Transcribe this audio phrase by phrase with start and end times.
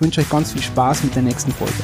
[0.00, 1.74] ich wünsche euch ganz viel Spaß mit der nächsten Folge.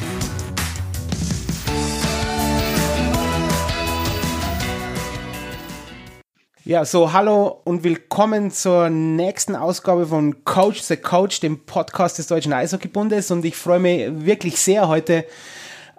[6.65, 12.25] Ja, so hallo und willkommen zur nächsten Ausgabe von Coach the Coach, dem Podcast des
[12.25, 13.29] Deutschen Eishockeybundes.
[13.29, 15.23] Und ich freue mich wirklich sehr, heute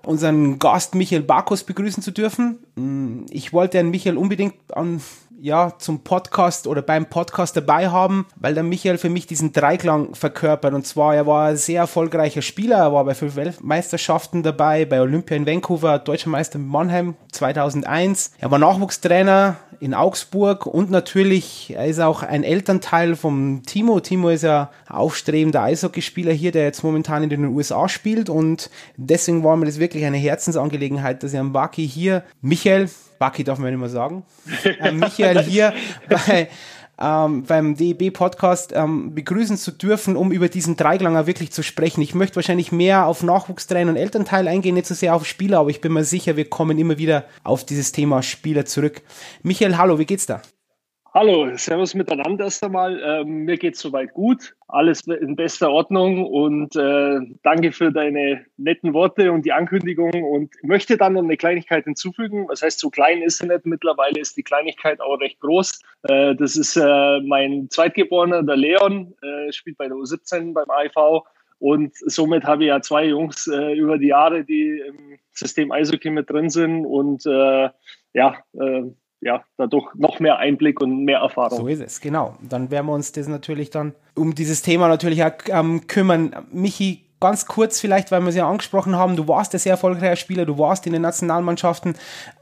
[0.03, 3.27] unseren Gast Michael Barkus begrüßen zu dürfen.
[3.31, 5.01] Ich wollte Herrn Michael unbedingt an
[5.41, 10.15] ja, zum Podcast oder beim Podcast dabei haben, weil der Michael für mich diesen Dreiklang
[10.15, 10.75] verkörpert.
[10.75, 15.01] Und zwar, er war ein sehr erfolgreicher Spieler, er war bei fünf Weltmeisterschaften dabei, bei
[15.01, 18.33] Olympia in Vancouver, Deutscher Meister in Mannheim 2001.
[18.39, 24.01] Er war Nachwuchstrainer in Augsburg und natürlich, er ist auch ein Elternteil vom Timo.
[24.01, 29.45] Timo ist ja aufstrebender Eishockeyspieler hier, der jetzt momentan in den USA spielt und deswegen
[29.45, 32.89] war mir das wirklich eine Herzensangelegenheit, dass er am Waki hier, Michael,
[33.19, 34.25] Bucky darf man nicht mehr sagen.
[34.65, 35.73] Äh, Michael hier
[36.09, 36.49] bei,
[37.01, 42.03] ähm, beim DEB-Podcast ähm, begrüßen zu dürfen, um über diesen Dreiklanger wirklich zu sprechen.
[42.03, 45.71] Ich möchte wahrscheinlich mehr auf Nachwuchstrainer und Elternteil eingehen, nicht so sehr auf Spieler, aber
[45.71, 49.03] ich bin mir sicher, wir kommen immer wieder auf dieses Thema Spieler zurück.
[49.43, 50.43] Michael, hallo, wie geht's da?
[51.15, 53.01] Hallo, Servus miteinander erst einmal.
[53.03, 58.45] Ähm, mir geht es soweit gut, alles in bester Ordnung und äh, danke für deine
[58.59, 62.47] netten Worte und die Ankündigung und möchte dann noch eine Kleinigkeit hinzufügen.
[62.49, 65.81] Was heißt, so klein ist sie nicht, mittlerweile ist die Kleinigkeit auch recht groß.
[66.03, 71.25] Äh, das ist äh, mein Zweitgeborener, der Leon, äh, spielt bei der U17 beim AIV
[71.59, 76.11] und somit habe ich ja zwei Jungs äh, über die Jahre, die im System Eishockey
[76.11, 77.71] mit drin sind und äh,
[78.13, 78.37] ja,
[79.21, 81.59] ja, dadurch noch mehr Einblick und mehr Erfahrung.
[81.59, 82.37] So ist es, genau.
[82.41, 86.35] Dann werden wir uns das natürlich dann um dieses Thema natürlich auch ähm, kümmern.
[86.53, 90.17] Michi, ganz kurz vielleicht, weil wir es ja angesprochen haben, du warst ein sehr erfolgreicher
[90.17, 91.95] Spieler, du warst in den Nationalmannschaften.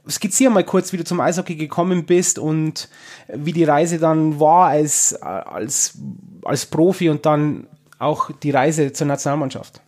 [0.08, 2.88] Skizziere mal kurz, wie du zum Eishockey gekommen bist und
[3.28, 5.98] wie die Reise dann war als, als,
[6.44, 7.66] als Profi und dann
[7.98, 9.80] auch die Reise zur Nationalmannschaft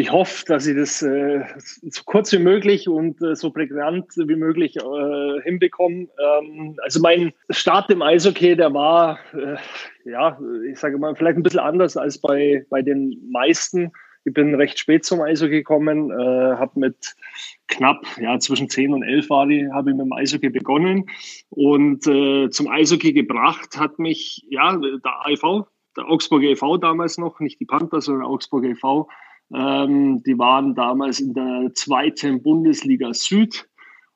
[0.00, 4.36] ich hoffe, dass ich das äh, so kurz wie möglich und äh, so prägnant wie
[4.36, 6.08] möglich äh, hinbekomme.
[6.18, 9.56] Ähm, also mein Start im Eishockey, der war, äh,
[10.10, 10.38] ja,
[10.70, 13.92] ich sage mal, vielleicht ein bisschen anders als bei, bei den meisten.
[14.24, 16.14] Ich bin recht spät zum Eishockey gekommen, äh,
[16.56, 17.14] habe mit
[17.68, 21.06] knapp, ja, zwischen 10 und 11 war ich, habe ich mit dem Eishockey begonnen.
[21.50, 25.64] Und äh, zum Eishockey gebracht hat mich, ja, der AIV,
[25.96, 26.76] der Augsburger e.V.
[26.78, 29.08] damals noch, nicht die Panther, sondern Augsburger e.V.,
[29.54, 33.66] ähm, die waren damals in der zweiten Bundesliga Süd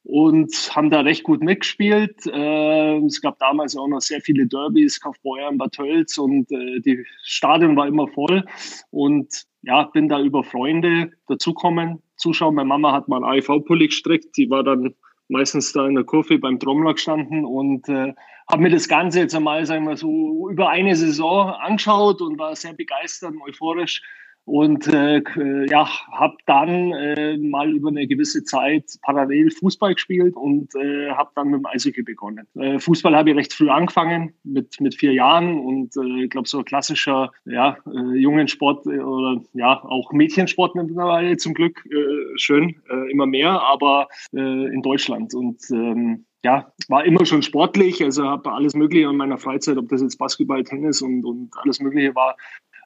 [0.04, 2.26] und haben da recht gut mitgespielt.
[2.26, 7.04] Äh, es gab damals auch noch sehr viele Derbys, Kaufbeuern, Bad Tölz und äh, die
[7.22, 8.44] Stadion war immer voll.
[8.90, 12.54] Und ja, bin da über Freunde dazukommen, zuschauen.
[12.54, 14.94] Meine Mama hat mal AIV-Pulli gestrickt, die war dann
[15.28, 18.12] meistens da in der Kurve beim Trommler gestanden und äh,
[18.50, 22.54] habe mir das Ganze jetzt einmal, sagen wir so, über eine Saison angeschaut und war
[22.54, 24.02] sehr begeistert und euphorisch
[24.44, 25.22] und äh,
[25.70, 31.30] ja, habe dann äh, mal über eine gewisse Zeit parallel Fußball gespielt und äh, habe
[31.34, 32.46] dann mit dem Eishockey begonnen.
[32.54, 36.48] Äh, Fußball habe ich recht früh angefangen, mit, mit vier Jahren und äh, ich glaube
[36.48, 42.38] so ein klassischer ja, äh, Jungensport äh, oder ja auch Mädchensport mittlerweile zum Glück äh,
[42.38, 48.04] schön, äh, immer mehr, aber äh, in Deutschland und ähm, ja, war immer schon sportlich,
[48.04, 51.80] also habe alles Mögliche in meiner Freizeit, ob das jetzt Basketball, Tennis und, und alles
[51.80, 52.36] Mögliche war,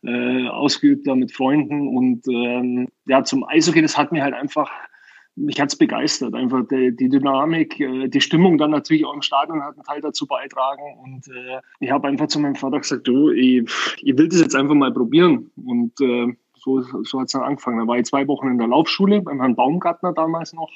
[0.02, 1.88] äh, ausgeübt da mit Freunden.
[1.96, 4.70] Und ähm, ja, zum Eishockey, das hat mir halt einfach,
[5.36, 6.34] mich hat's begeistert.
[6.34, 10.00] Einfach die, die Dynamik, äh, die Stimmung dann natürlich auch im Stadion hat einen Teil
[10.00, 10.82] dazu beitragen.
[11.02, 13.62] Und äh, ich habe einfach zu meinem Vater gesagt, du, ich,
[14.02, 15.50] ich will das jetzt einfach mal probieren.
[15.56, 17.78] Und äh, so, so hat's dann angefangen.
[17.78, 20.70] Da war ich zwei Wochen in der Laufschule beim Herrn Baumgartner damals noch.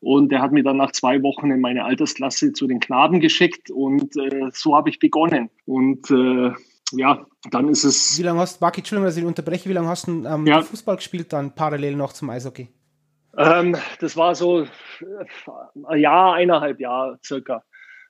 [0.00, 3.70] Und der hat mich dann nach zwei Wochen in meine Altersklasse zu den Knaben geschickt
[3.70, 5.48] und äh, so habe ich begonnen.
[5.64, 6.52] Und äh,
[6.96, 8.18] ja, dann ist es.
[8.18, 10.62] Wie lange hast du, Marki, Entschuldigung, dass ich unterbreche, wie lange hast du ähm, ja.
[10.62, 12.68] Fußball gespielt dann parallel noch zum Eishockey?
[13.36, 14.66] Ähm, das war so äh,
[15.88, 17.64] ein Jahr, eineinhalb Jahre circa.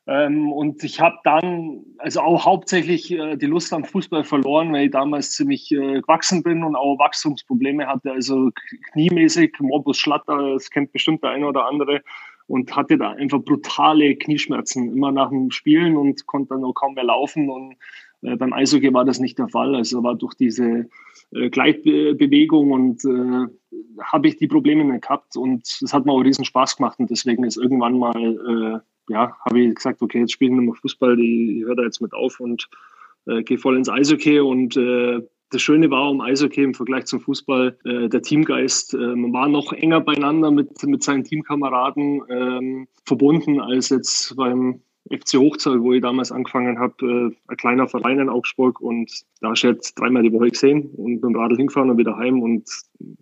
[0.07, 4.85] Ähm, und ich habe dann also auch hauptsächlich äh, die Lust am Fußball verloren, weil
[4.85, 8.51] ich damals ziemlich äh, gewachsen bin und auch Wachstumsprobleme hatte, also
[8.93, 12.03] kniemäßig, Morbus Schlatter, das kennt bestimmt der eine oder andere,
[12.47, 16.93] und hatte da einfach brutale Knieschmerzen immer nach dem Spielen und konnte dann auch kaum
[16.93, 19.75] mehr laufen und Äh, beim Eishockey war das nicht der Fall.
[19.75, 20.89] Also war durch diese
[21.33, 23.47] äh, Gleitbewegung und äh,
[24.03, 27.11] habe ich die Probleme nicht gehabt und es hat mir auch riesen Spaß gemacht und
[27.11, 31.19] deswegen ist irgendwann mal, äh, ja, habe ich gesagt, okay, jetzt spielen wir noch Fußball,
[31.19, 32.69] ich, ich höre da jetzt mit auf und
[33.27, 37.21] äh, gehe voll ins Eishockey und äh, das Schöne war um Eishockey im Vergleich zum
[37.21, 38.95] Fußball äh, der Teamgeist.
[38.95, 44.81] Äh, man war noch enger beieinander mit, mit seinen Teamkameraden ähm, verbunden als jetzt beim
[45.11, 49.11] FC Hochzahl, wo ich damals angefangen habe, äh, ein kleiner Verein in Augsburg und
[49.41, 52.17] da hast du jetzt dreimal die Woche gesehen und mit dem Radl hingefahren und wieder
[52.17, 52.65] heim und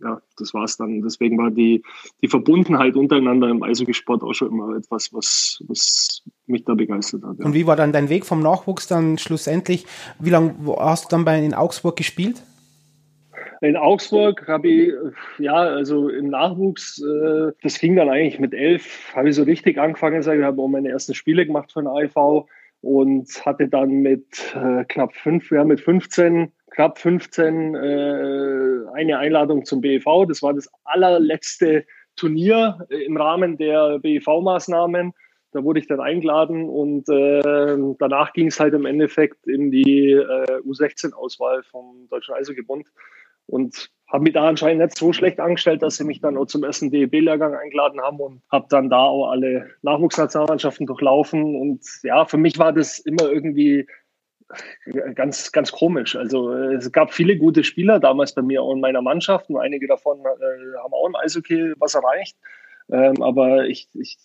[0.01, 1.03] ja, das war's dann.
[1.03, 1.83] Deswegen war die,
[2.23, 7.39] die Verbundenheit untereinander im Eishockeysport auch schon immer etwas, was, was mich da begeistert hat.
[7.39, 7.47] Ja.
[7.47, 9.85] Und wie war dann dein Weg vom Nachwuchs dann schlussendlich?
[10.21, 12.43] Wie lange hast du dann bei in Augsburg gespielt?
[13.63, 14.93] In Augsburg habe ich,
[15.39, 19.79] ja, also im Nachwuchs, äh, das ging dann eigentlich mit elf, habe ich so richtig
[19.79, 22.45] angefangen, ich, habe auch meine ersten Spiele gemacht für den AIV
[22.81, 27.79] und hatte dann mit äh, knapp fünf, ja, mit 15, knapp 15 äh,
[28.95, 30.27] eine Einladung zum BEV.
[30.27, 31.87] Das war das allerletzte
[32.17, 35.13] Turnier äh, im Rahmen der BEV-Maßnahmen.
[35.53, 40.13] Da wurde ich dann eingeladen und äh, danach ging es halt im Endeffekt in die
[40.13, 42.89] äh, U16-Auswahl vom Deutschen Eishockeybund.
[43.53, 46.65] Und habe mich da anscheinend nicht so schlecht angestellt, dass sie mich dann auch zum
[46.65, 51.57] ersten DEB-Lehrgang eingeladen haben und habe dann da auch alle Nachwuchsnationalmannschaften durchlaufen.
[51.57, 53.87] Und ja, für mich war das immer irgendwie
[55.15, 56.17] ganz, ganz komisch.
[56.17, 60.21] Also es gab viele gute Spieler damals bei mir in meiner Mannschaft und einige davon
[60.21, 62.37] äh, haben auch im Eishockey was erreicht.
[62.91, 64.19] Ähm, aber ich, ich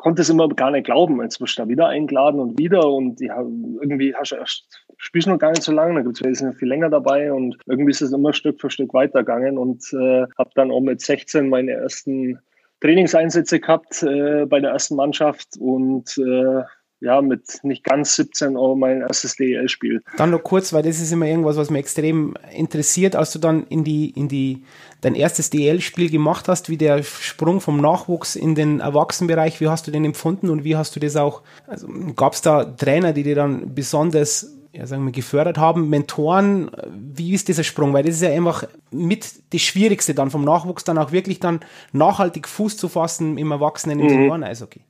[0.00, 1.22] konnte es immer gar nicht glauben.
[1.22, 4.66] Jetzt wirst du da wieder eingeladen und wieder und ja, irgendwie hast du erst,
[4.96, 8.00] spielst noch gar nicht so lange, da gibt es viel länger dabei und irgendwie ist
[8.00, 12.38] es immer Stück für Stück weitergegangen und äh, habe dann auch mit 16 meine ersten
[12.80, 16.62] Trainingseinsätze gehabt äh, bei der ersten Mannschaft und äh,
[17.00, 20.02] ja, mit nicht ganz 17 Euro mein erstes DEL-Spiel.
[20.16, 23.66] Dann noch kurz, weil das ist immer irgendwas, was mich extrem interessiert, als du dann
[23.68, 24.62] in die, in die,
[25.00, 29.86] dein erstes DEL-Spiel gemacht hast, wie der Sprung vom Nachwuchs in den Erwachsenenbereich, wie hast
[29.86, 33.22] du den empfunden und wie hast du das auch, also gab es da Trainer, die
[33.22, 37.92] dir dann besonders ja, sagen wir, gefördert haben, Mentoren, wie ist dieser Sprung?
[37.92, 41.60] Weil das ist ja einfach mit das Schwierigste dann vom Nachwuchs dann auch wirklich dann
[41.92, 44.10] nachhaltig Fuß zu fassen im Erwachsenen im mhm.
[44.10, 44.82] Senioren-Eishockey.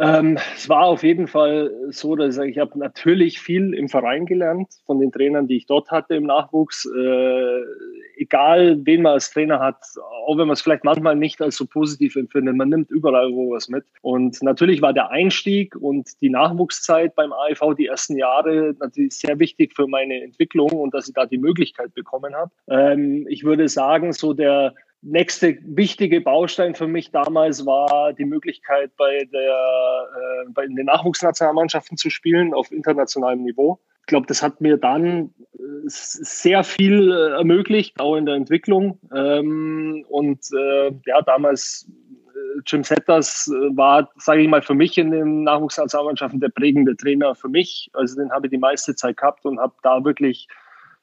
[0.00, 3.88] Ähm, es war auf jeden Fall so, dass ich sage, ich habe natürlich viel im
[3.90, 6.86] Verein gelernt von den Trainern, die ich dort hatte im Nachwuchs.
[6.86, 7.60] Äh,
[8.16, 9.76] egal, wen man als Trainer hat,
[10.26, 13.50] auch wenn man es vielleicht manchmal nicht als so positiv empfindet, man nimmt überall wo
[13.52, 13.84] was mit.
[14.00, 19.38] Und natürlich war der Einstieg und die Nachwuchszeit beim AIV die ersten Jahre natürlich sehr
[19.38, 22.50] wichtig für meine Entwicklung und dass ich da die Möglichkeit bekommen habe.
[22.68, 28.90] Ähm, ich würde sagen, so der nächste wichtige Baustein für mich damals war die Möglichkeit,
[28.96, 33.80] bei, der, äh, bei den Nachwuchsnationalmannschaften zu spielen auf internationalem Niveau.
[34.00, 38.98] Ich glaube, das hat mir dann äh, sehr viel äh, ermöglicht, auch in der Entwicklung.
[39.14, 41.88] Ähm, und äh, ja, damals
[42.34, 47.34] äh, Jim Setters war, sage ich mal, für mich in den Nachwuchsnationalmannschaften der prägende Trainer
[47.34, 47.90] für mich.
[47.94, 50.48] Also den habe ich die meiste Zeit gehabt und habe da wirklich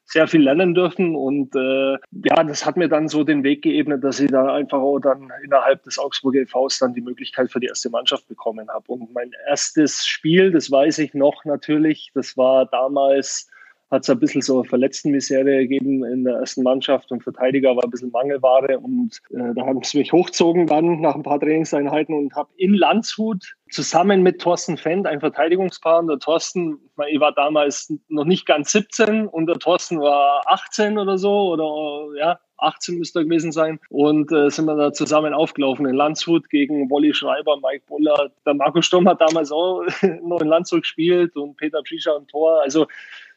[0.08, 1.14] sehr viel lernen dürfen.
[1.14, 1.92] Und äh,
[2.24, 5.30] ja, das hat mir dann so den Weg geebnet, dass ich da einfach auch dann
[5.44, 8.84] innerhalb des Augsburger EVs dann die Möglichkeit für die erste Mannschaft bekommen habe.
[8.88, 13.50] Und mein erstes Spiel, das weiß ich noch natürlich, das war damals
[13.90, 17.84] hat es ein bisschen so eine Verletztenmisere gegeben in der ersten Mannschaft und Verteidiger war
[17.84, 22.14] ein bisschen Mangelware und äh, da haben sie mich hochgezogen dann nach ein paar Trainingseinheiten
[22.14, 27.32] und habe in Landshut zusammen mit Thorsten Fendt ein Verteidigungspaar und der Thorsten, ich war
[27.32, 32.98] damals noch nicht ganz 17 und der Thorsten war 18 oder so oder ja, 18
[32.98, 33.78] müsste er gewesen sein.
[33.88, 38.30] Und äh, sind wir da zusammen aufgelaufen in Landshut gegen Wolli Schreiber, Mike Buller.
[38.44, 39.82] Der Marco Sturm hat damals auch
[40.22, 42.60] noch in Landshut gespielt und Peter Pschischer im Tor.
[42.62, 42.86] Also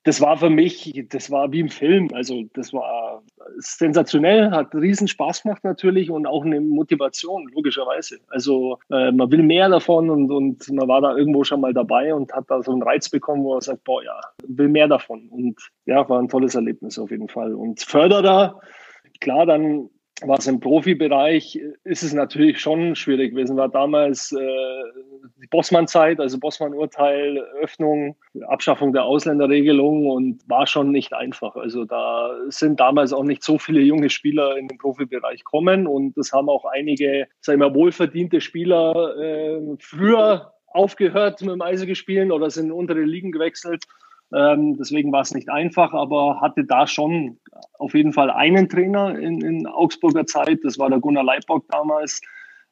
[0.04, 2.10] das war für mich, das war wie im Film.
[2.14, 3.22] Also das war
[3.58, 8.20] sensationell, hat riesen Spaß gemacht natürlich und auch eine Motivation, logischerweise.
[8.30, 12.14] Also äh, man will mehr davon und, und man war da irgendwo schon mal dabei
[12.16, 15.28] und hat da so einen Reiz bekommen, wo man sagt, boah ja, will mehr davon.
[15.30, 17.54] Und ja, war ein tolles Erlebnis auf jeden Fall.
[17.54, 18.60] Und Förderer,
[19.20, 19.90] klar, dann
[20.24, 23.58] was im Profibereich ist es natürlich schon schwierig gewesen.
[23.58, 24.38] War damals äh,
[25.42, 28.16] die Bossmann-Zeit, also Bossmann-Urteil, Öffnung,
[28.48, 31.56] Abschaffung der Ausländerregelung und war schon nicht einfach.
[31.56, 36.18] Also da sind damals auch nicht so viele junge Spieler in den Profibereich kommen und
[36.18, 42.50] das haben auch einige, sagen wir, wohlverdiente Spieler äh, früher aufgehört mit dem Eishockey oder
[42.50, 43.86] sind in untere Ligen gewechselt
[44.34, 47.40] ähm, deswegen war es nicht einfach, aber hatte da schon
[47.80, 50.60] auf jeden Fall einen Trainer in, in Augsburger Zeit.
[50.64, 52.22] Das war der Gunnar Leibbock damals,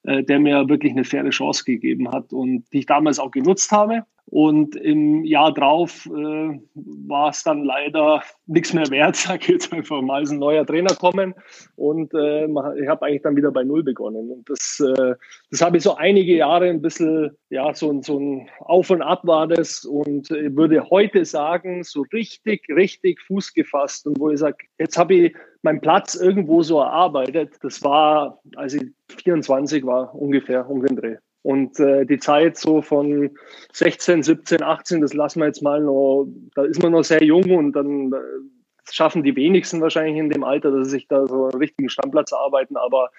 [0.03, 3.71] äh, der mir wirklich eine faire Chance gegeben hat und die ich damals auch genutzt
[3.71, 4.05] habe.
[4.31, 6.59] Und im Jahr drauf äh,
[7.07, 10.65] war es dann leider nichts mehr wert, sage ich jetzt einfach mal, ist ein neuer
[10.65, 11.33] Trainer kommen.
[11.75, 14.31] Und äh, ich habe eigentlich dann wieder bei Null begonnen.
[14.31, 15.15] Und das, äh,
[15.49, 19.21] das habe ich so einige Jahre ein bisschen, ja, so, so ein Auf und Ab
[19.23, 19.83] war das.
[19.83, 24.05] Und ich würde heute sagen, so richtig, richtig Fuß gefasst.
[24.05, 27.55] Und wo ich sage, jetzt habe ich meinen Platz irgendwo so erarbeitet.
[27.63, 28.83] Das war, als ich
[29.23, 31.17] 24 war, ungefähr um den Dreh.
[31.41, 33.31] Und äh, die Zeit so von
[33.73, 37.49] 16, 17, 18, das lassen wir jetzt mal noch, da ist man noch sehr jung
[37.57, 38.17] und dann äh,
[38.91, 42.31] schaffen die wenigsten wahrscheinlich in dem Alter, dass sie sich da so einen richtigen Stammplatz
[42.31, 42.75] erarbeiten.
[42.75, 43.09] Aber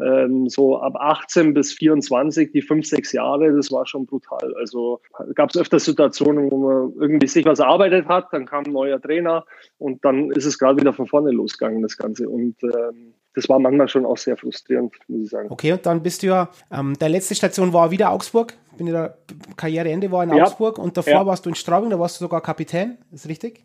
[0.00, 4.54] ähm, so ab 18 bis 24, die fünf, sechs Jahre, das war schon brutal.
[4.56, 5.00] Also
[5.34, 9.00] gab es öfter Situationen, wo man irgendwie sich was erarbeitet hat, dann kam ein neuer
[9.00, 9.44] Trainer
[9.78, 12.28] und dann ist es gerade wieder von vorne losgegangen, das Ganze.
[12.28, 15.50] Und ähm, das war manchmal schon auch sehr frustrierend, muss ich sagen.
[15.50, 18.92] Okay, und dann bist du ja, ähm, der letzte Station war wieder Augsburg, bin ich
[18.92, 19.14] da,
[19.56, 20.44] Karriereende war in ja.
[20.44, 21.26] Augsburg und davor ja.
[21.26, 23.64] warst du in Straubing, da warst du sogar Kapitän, ist richtig?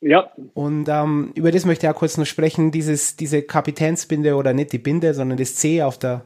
[0.00, 0.30] Ja.
[0.54, 4.72] Und ähm, über das möchte ich auch kurz noch sprechen, dieses, diese Kapitänsbinde oder nicht
[4.72, 6.24] die Binde, sondern das C auf der,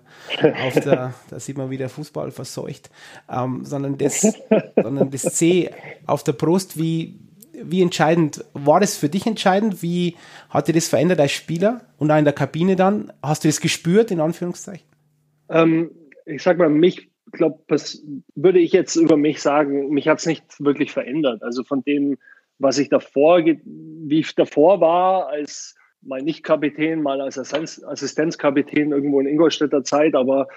[0.66, 2.90] auf der da sieht man wieder Fußball verseucht,
[3.30, 4.20] ähm, sondern, das,
[4.82, 5.70] sondern das C
[6.06, 7.18] auf der Brust, wie,
[7.64, 9.82] wie entscheidend war das für dich entscheidend?
[9.82, 10.16] Wie
[10.50, 13.12] hat dir das verändert als Spieler und auch in der Kabine dann?
[13.22, 14.86] Hast du das gespürt, in Anführungszeichen?
[15.48, 15.90] Ähm,
[16.26, 17.62] ich sag mal, mich, glaube,
[18.34, 21.42] würde ich jetzt über mich sagen, mich hat es nicht wirklich verändert.
[21.42, 22.18] Also von dem,
[22.58, 29.20] was ich davor, wie ich davor war, als mal nicht Kapitän, mal als Assistenzkapitän irgendwo
[29.20, 30.48] in Ingolstädter Zeit, aber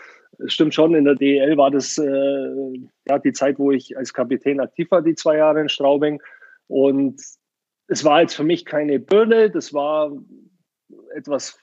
[0.44, 4.14] es stimmt schon, in der DEL war das äh, ja, die Zeit, wo ich als
[4.14, 6.22] Kapitän aktiv war, die zwei Jahre in Straubing.
[6.68, 7.22] Und
[7.88, 10.12] es war jetzt für mich keine Bürde, das war
[11.16, 11.60] etwas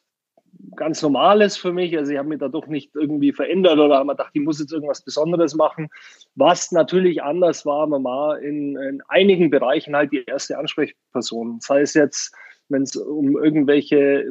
[0.76, 1.97] ganz Normales für mich.
[1.97, 4.73] Also ich habe mich dadurch nicht irgendwie verändert oder habe mir gedacht, ich muss jetzt
[4.73, 5.88] irgendwas Besonderes machen.
[6.35, 11.61] Was natürlich anders war, man war in, in einigen Bereichen halt die erste Ansprechperson.
[11.61, 12.35] Sei es jetzt,
[12.68, 14.30] wenn es um irgendwelche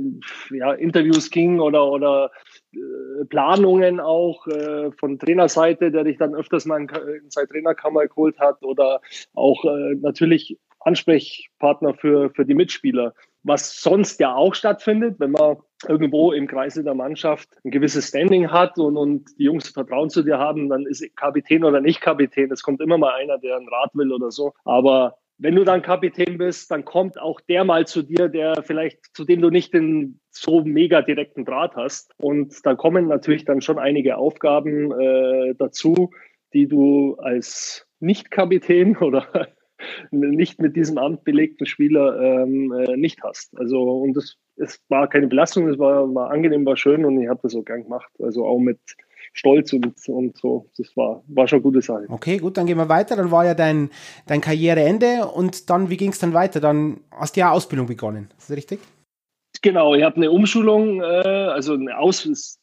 [0.51, 2.31] ja, Interviews ging oder, oder
[3.29, 8.39] Planungen auch äh, von Trainerseite, der dich dann öfters mal in, in seine Trainerkammer geholt
[8.39, 9.01] hat oder
[9.33, 13.13] auch äh, natürlich Ansprechpartner für, für die Mitspieler
[13.43, 18.51] was sonst ja auch stattfindet, wenn man irgendwo im Kreise der Mannschaft ein gewisses Standing
[18.51, 22.51] hat und, und die Jungs Vertrauen zu dir haben, dann ist Kapitän oder nicht Kapitän.
[22.51, 24.53] Es kommt immer mal einer, der ein Rat will oder so.
[24.63, 28.99] Aber wenn du dann Kapitän bist, dann kommt auch der mal zu dir, der vielleicht,
[29.15, 32.13] zu dem du nicht den so mega direkten Draht hast.
[32.17, 36.11] Und da kommen natürlich dann schon einige Aufgaben äh, dazu,
[36.53, 39.47] die du als Nicht-Kapitän oder
[40.11, 43.57] nicht mit diesem Amt belegten Spieler ähm, äh, nicht hast.
[43.57, 47.27] Also und es, es war keine Belastung, es war, war angenehm, war schön und ich
[47.27, 48.11] habe das so gern gemacht.
[48.19, 48.79] Also auch mit
[49.33, 50.69] Stolz und, und so.
[50.77, 52.05] Das war, war schon eine gute Sache.
[52.09, 53.15] Okay, gut, dann gehen wir weiter.
[53.15, 53.89] Dann war ja dein,
[54.27, 56.59] dein Karriereende und dann, wie ging es dann weiter?
[56.59, 58.29] Dann hast du ja Ausbildung begonnen.
[58.37, 58.79] Ist das richtig?
[59.61, 62.59] Genau, ich habe eine Umschulung, äh, also eine Aus, es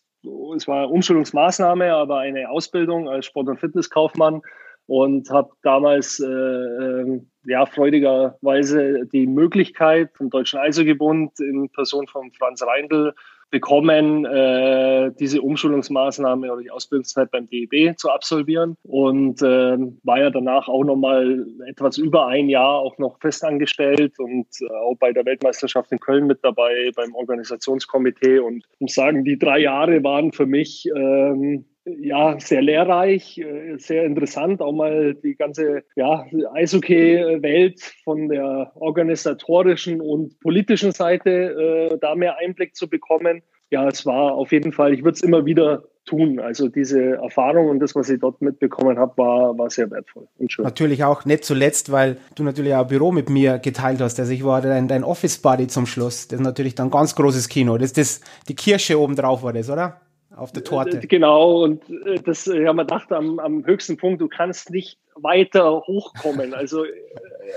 [0.66, 4.42] war eine Umschulungsmaßnahme, aber eine Ausbildung als Sport- und Fitnesskaufmann
[4.86, 12.32] und habe damals äh, äh, ja freudigerweise die Möglichkeit vom Deutschen Eishockeybund in Person von
[12.32, 13.14] Franz Reindl
[13.50, 18.76] bekommen, äh, diese Umschulungsmaßnahme oder die Ausbildungszeit beim DEB zu absolvieren.
[18.82, 24.46] Und äh, war ja danach auch nochmal etwas über ein Jahr auch noch festangestellt und
[24.60, 29.38] äh, auch bei der Weltmeisterschaft in Köln mit dabei beim Organisationskomitee und muss sagen, die
[29.38, 31.64] drei Jahre waren für mich ähm,
[32.00, 40.00] ja, sehr lehrreich, äh, sehr interessant, auch mal die ganze ja, Eishockey-Welt von der organisatorischen
[40.00, 43.42] und politischen Seite äh, da mehr Einblick zu bekommen.
[43.70, 46.40] Ja, es war auf jeden Fall, ich würde es immer wieder tun.
[46.40, 50.50] Also diese Erfahrung und das, was ich dort mitbekommen habe, war, war sehr wertvoll und
[50.50, 50.64] schön.
[50.64, 54.18] Natürlich auch nicht zuletzt, weil du natürlich auch ein Büro mit mir geteilt hast.
[54.18, 56.28] Also ich war dein, dein Office-Buddy zum Schluss.
[56.28, 57.76] Das ist natürlich dann ganz großes Kino.
[57.78, 60.00] Das das, die Kirsche oben drauf war das, oder?
[60.38, 60.98] Auf der Torte.
[60.98, 64.70] Äh, genau, und äh, das ja, haben wir gedacht, am, am höchsten Punkt, du kannst
[64.70, 66.54] nicht weiter hochkommen.
[66.54, 66.90] Also äh,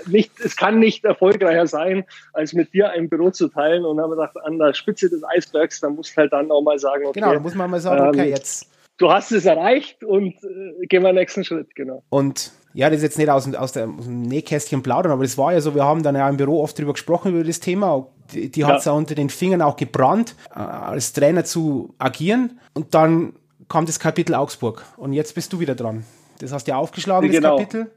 [0.07, 3.85] nicht, es kann nicht erfolgreicher sein, als mit dir ein Büro zu teilen.
[3.85, 6.61] Und haben wir gedacht, an der Spitze des Eisbergs, da musst du halt dann auch
[6.61, 7.19] mal sagen, okay.
[7.19, 8.70] Genau, da muss man mal sagen, okay, ähm, jetzt.
[9.01, 12.03] Du hast es erreicht und äh, gehen wir den nächsten Schritt, genau.
[12.09, 15.39] Und ja, das ist jetzt nicht aus, aus, der, aus dem Nähkästchen plaudern, aber das
[15.39, 18.07] war ja so, wir haben dann ja im Büro oft drüber gesprochen, über das Thema.
[18.31, 18.91] Die, die hat es ja.
[18.91, 22.59] unter den Fingern auch gebrannt, äh, als Trainer zu agieren.
[22.75, 23.33] Und dann
[23.67, 24.85] kam das Kapitel Augsburg.
[24.97, 26.05] Und jetzt bist du wieder dran.
[26.39, 27.57] Das hast du ja aufgeschlagen, genau.
[27.57, 27.91] das Kapitel.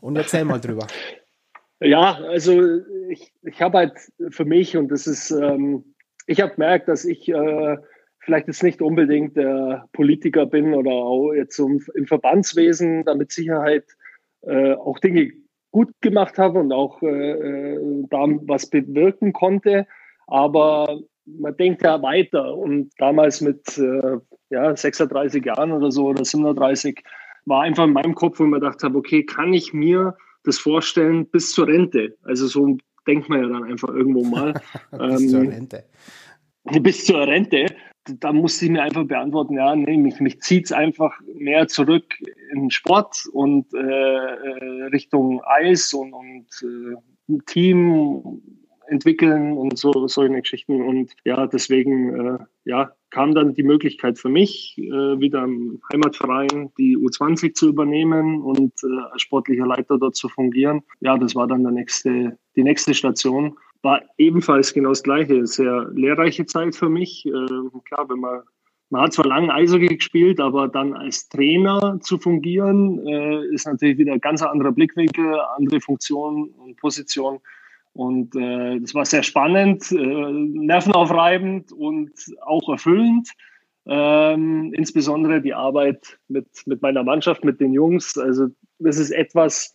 [0.00, 0.86] Und erzähl mal drüber.
[1.82, 2.60] Ja, also
[3.08, 3.94] ich, ich habe halt
[4.28, 5.94] für mich, und das ist, ähm,
[6.26, 7.78] ich habe gemerkt, dass ich äh,
[8.20, 13.32] vielleicht jetzt nicht unbedingt der Politiker bin oder auch jetzt im, im Verbandswesen, da mit
[13.32, 13.84] Sicherheit
[14.42, 15.32] äh, auch Dinge
[15.70, 17.76] gut gemacht habe und auch äh,
[18.10, 19.86] da was bewirken konnte.
[20.26, 24.18] Aber man denkt ja weiter und damals mit äh,
[24.50, 27.02] ja, 36 Jahren oder so oder 37
[27.46, 30.58] war einfach in meinem Kopf, wo ich mir gedacht habe, okay, kann ich mir das
[30.58, 32.16] vorstellen bis zur Rente?
[32.24, 34.52] Also so denkt man ja dann einfach irgendwo mal.
[34.90, 35.84] bis ähm, zur Rente.
[36.82, 37.66] Bis zur Rente.
[38.18, 42.14] Da musste ich mir einfach beantworten, ja, nee, mich, mich zieht es einfach mehr zurück
[42.52, 48.42] in Sport und äh, äh Richtung Eis und, und äh, Team
[48.90, 50.82] entwickeln und so solche Geschichten.
[50.82, 56.72] Und ja, deswegen äh, ja, kam dann die Möglichkeit für mich, äh, wieder im Heimatverein
[56.78, 60.82] die U20 zu übernehmen und äh, als sportlicher Leiter dort zu fungieren.
[61.00, 63.56] Ja, das war dann der nächste, die nächste Station.
[63.82, 65.46] War ebenfalls genau das Gleiche.
[65.46, 67.24] Sehr lehrreiche Zeit für mich.
[67.26, 67.30] Äh,
[67.84, 68.42] klar, wenn man
[68.90, 73.98] man hat zwar lange Eishockey gespielt, aber dann als Trainer zu fungieren, äh, ist natürlich
[73.98, 77.38] wieder ein ganz anderer Blickwinkel, andere Funktion und Position.
[77.92, 83.30] Und äh, das war sehr spannend, äh, nervenaufreibend und auch erfüllend.
[83.86, 88.18] Ähm, insbesondere die Arbeit mit, mit meiner Mannschaft, mit den Jungs.
[88.18, 88.48] Also
[88.80, 89.72] das ist etwas,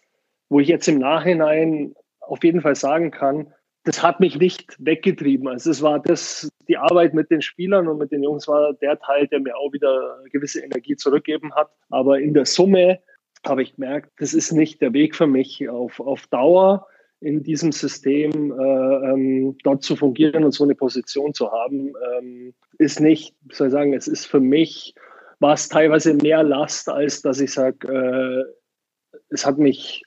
[0.49, 3.47] wo ich jetzt im Nachhinein auf jeden Fall sagen kann,
[3.85, 5.47] das hat mich nicht weggetrieben.
[5.47, 8.99] Also es war das, die Arbeit mit den Spielern und mit den Jungs war der
[8.99, 11.69] Teil, der mir auch wieder gewisse Energie zurückgeben hat.
[11.89, 12.99] Aber in der Summe
[13.45, 16.87] habe ich gemerkt, das ist nicht der Weg für mich auf, auf Dauer
[17.21, 22.53] in diesem System äh, ähm, dort zu fungieren und so eine Position zu haben, ähm,
[22.77, 24.95] ist nicht, soll ich sagen, es ist für mich,
[25.39, 30.03] war es teilweise mehr Last, als dass ich sage, äh, es hat mich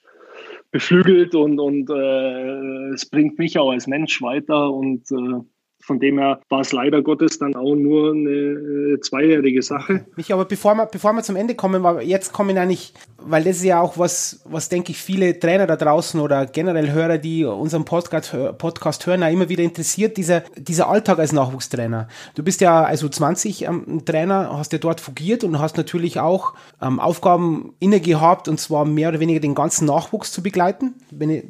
[0.71, 5.41] beflügelt und, und äh, es bringt mich auch als Mensch weiter und äh,
[5.89, 10.05] von dem her war es leider Gottes dann auch nur eine äh, zweijährige Sache.
[10.15, 13.57] Mich aber bevor wir, bevor wir zum Ende kommen, weil jetzt kommen eigentlich, weil das
[13.57, 17.43] ist ja auch was, was denke ich viele Trainer da draußen oder generell Hörer, die
[17.43, 22.07] unseren Podcast, Podcast hören, auch immer wieder interessiert, dieser, dieser Alltag als Nachwuchstrainer.
[22.35, 26.53] Du bist ja also 20 ähm, Trainer, hast ja dort fungiert und hast natürlich auch
[26.83, 30.93] ähm, Aufgaben inne gehabt und zwar mehr oder weniger den ganzen Nachwuchs zu begleiten.
[31.19, 31.43] Ich,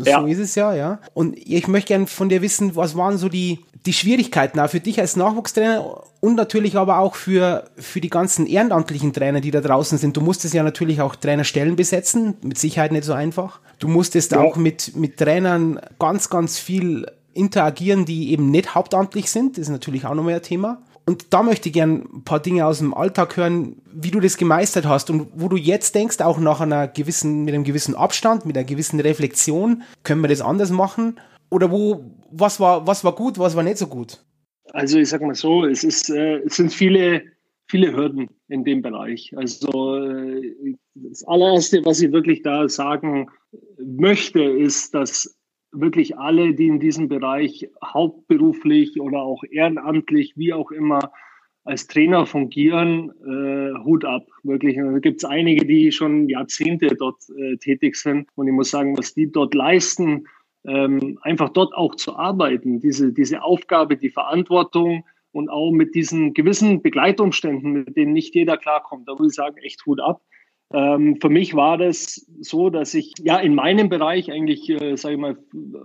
[0.00, 0.26] so ja.
[0.26, 0.98] ist es ja, ja.
[1.14, 4.80] Und ich möchte gerne von dir wissen, was waren so die, die Schwierigkeiten auch für
[4.80, 9.60] dich als Nachwuchstrainer und natürlich aber auch für, für die ganzen ehrenamtlichen Trainer, die da
[9.60, 10.16] draußen sind.
[10.16, 13.60] Du musstest ja natürlich auch Trainerstellen besetzen, mit Sicherheit nicht so einfach.
[13.78, 14.40] Du musstest ja.
[14.40, 19.56] auch mit, mit Trainern ganz, ganz viel interagieren, die eben nicht hauptamtlich sind.
[19.56, 20.82] Das ist natürlich auch nochmal ein Thema.
[21.08, 24.36] Und da möchte ich gerne ein paar Dinge aus dem Alltag hören, wie du das
[24.36, 28.44] gemeistert hast und wo du jetzt denkst, auch nach einer gewissen, mit einem gewissen Abstand,
[28.44, 31.20] mit einer gewissen Reflexion, können wir das anders machen?
[31.48, 34.24] Oder wo, was war, was war gut, was war nicht so gut?
[34.72, 37.22] Also ich sag mal so, es, ist, äh, es sind viele,
[37.66, 39.32] viele Hürden in dem Bereich.
[39.36, 43.28] Also äh, das allererste, was ich wirklich da sagen
[43.78, 45.38] möchte, ist, dass
[45.72, 51.12] wirklich alle, die in diesem Bereich hauptberuflich oder auch ehrenamtlich, wie auch immer,
[51.64, 54.76] als Trainer fungieren, äh, Hut ab, wirklich.
[54.76, 58.28] Da gibt es einige, die schon Jahrzehnte dort äh, tätig sind.
[58.36, 60.26] Und ich muss sagen, was die dort leisten,
[60.66, 66.34] ähm, einfach dort auch zu arbeiten, diese, diese Aufgabe, die Verantwortung und auch mit diesen
[66.34, 69.08] gewissen Begleitumständen, mit denen nicht jeder klarkommt.
[69.08, 70.22] Da würde ich sagen, echt Hut ab.
[70.72, 75.14] Ähm, für mich war das so, dass ich ja in meinem Bereich eigentlich, äh, sage
[75.14, 75.38] ich mal,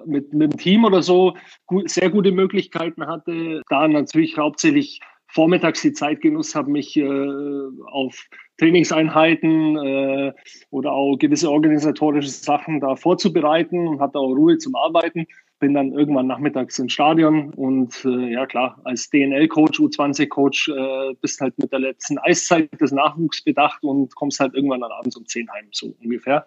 [0.05, 1.35] mit, mit dem Team oder so
[1.67, 3.61] gut, sehr gute Möglichkeiten hatte.
[3.69, 7.07] Da natürlich hauptsächlich vormittags die Zeit genutzt habe, mich äh,
[7.87, 10.33] auf Trainingseinheiten äh,
[10.69, 15.25] oder auch gewisse organisatorische Sachen da vorzubereiten und hatte auch Ruhe zum Arbeiten.
[15.59, 21.39] Bin dann irgendwann nachmittags ins Stadion und äh, ja klar, als DNL-Coach, U20-Coach äh, bist
[21.39, 25.25] halt mit der letzten Eiszeit des Nachwuchs bedacht und kommst halt irgendwann dann abends um
[25.25, 26.45] 10 heim, so ungefähr.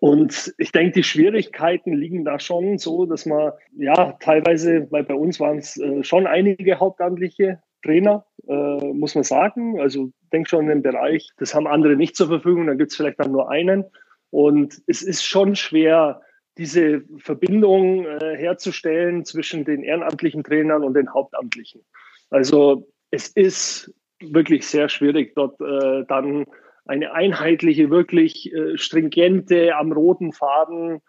[0.00, 5.14] Und ich denke, die Schwierigkeiten liegen da schon so, dass man ja teilweise, weil bei
[5.14, 9.80] uns waren es äh, schon einige Hauptamtliche Trainer, äh, muss man sagen.
[9.80, 12.96] Also denk schon in den Bereich, das haben andere nicht zur Verfügung, dann gibt es
[12.96, 13.84] vielleicht dann nur einen.
[14.30, 16.20] Und es ist schon schwer,
[16.56, 21.82] diese Verbindung äh, herzustellen zwischen den ehrenamtlichen Trainern und den hauptamtlichen.
[22.30, 26.46] Also es ist wirklich sehr schwierig, dort äh, dann
[26.86, 31.00] eine einheitliche, wirklich äh, stringente, am roten Faden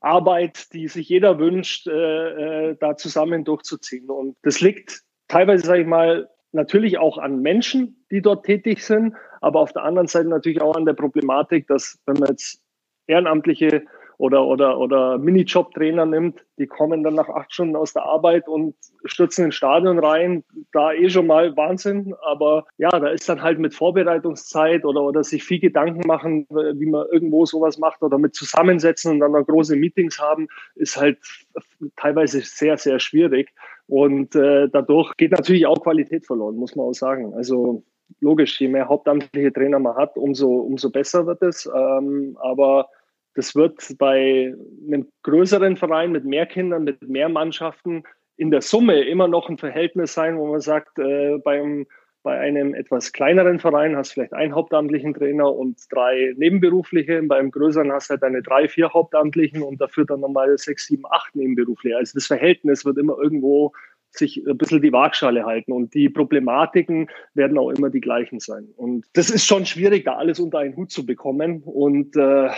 [0.00, 4.08] Arbeit, die sich jeder wünscht, äh, äh, da zusammen durchzuziehen.
[4.10, 9.14] Und das liegt teilweise, sage ich mal, natürlich auch an Menschen, die dort tätig sind,
[9.40, 12.60] aber auf der anderen Seite natürlich auch an der Problematik, dass wenn man jetzt
[13.06, 13.84] Ehrenamtliche
[14.18, 18.74] oder, oder, oder Minijob-Trainer nimmt, die kommen dann nach acht Stunden aus der Arbeit und
[19.06, 20.44] stürzen ins Stadion rein.
[20.72, 22.14] Da eh schon mal Wahnsinn.
[22.20, 26.84] Aber ja, da ist dann halt mit Vorbereitungszeit oder, oder sich viel Gedanken machen, wie
[26.84, 31.16] man irgendwo sowas macht oder mit Zusammensetzen und dann noch große Meetings haben, ist halt
[31.96, 33.54] teilweise sehr, sehr schwierig.
[33.90, 37.34] Und äh, dadurch geht natürlich auch Qualität verloren, muss man auch sagen.
[37.34, 37.82] Also
[38.20, 41.68] logisch, je mehr hauptamtliche Trainer man hat, umso, umso besser wird es.
[41.74, 42.88] Ähm, aber
[43.34, 44.54] das wird bei
[44.86, 48.04] einem größeren Verein mit mehr Kindern, mit mehr Mannschaften
[48.36, 51.88] in der Summe immer noch ein Verhältnis sein, wo man sagt, äh, beim,
[52.22, 57.22] bei einem etwas kleineren Verein hast du vielleicht einen hauptamtlichen Trainer und drei nebenberufliche.
[57.22, 61.04] Beim größeren hast du halt eine drei, vier hauptamtlichen und dafür dann nochmal sechs, sieben,
[61.10, 61.96] acht nebenberufliche.
[61.96, 63.72] Also das Verhältnis wird immer irgendwo
[64.10, 65.72] sich ein bisschen die Waagschale halten.
[65.72, 68.68] Und die Problematiken werden auch immer die gleichen sein.
[68.76, 71.62] Und das ist schon schwierig, da alles unter einen Hut zu bekommen.
[71.64, 72.48] Und äh,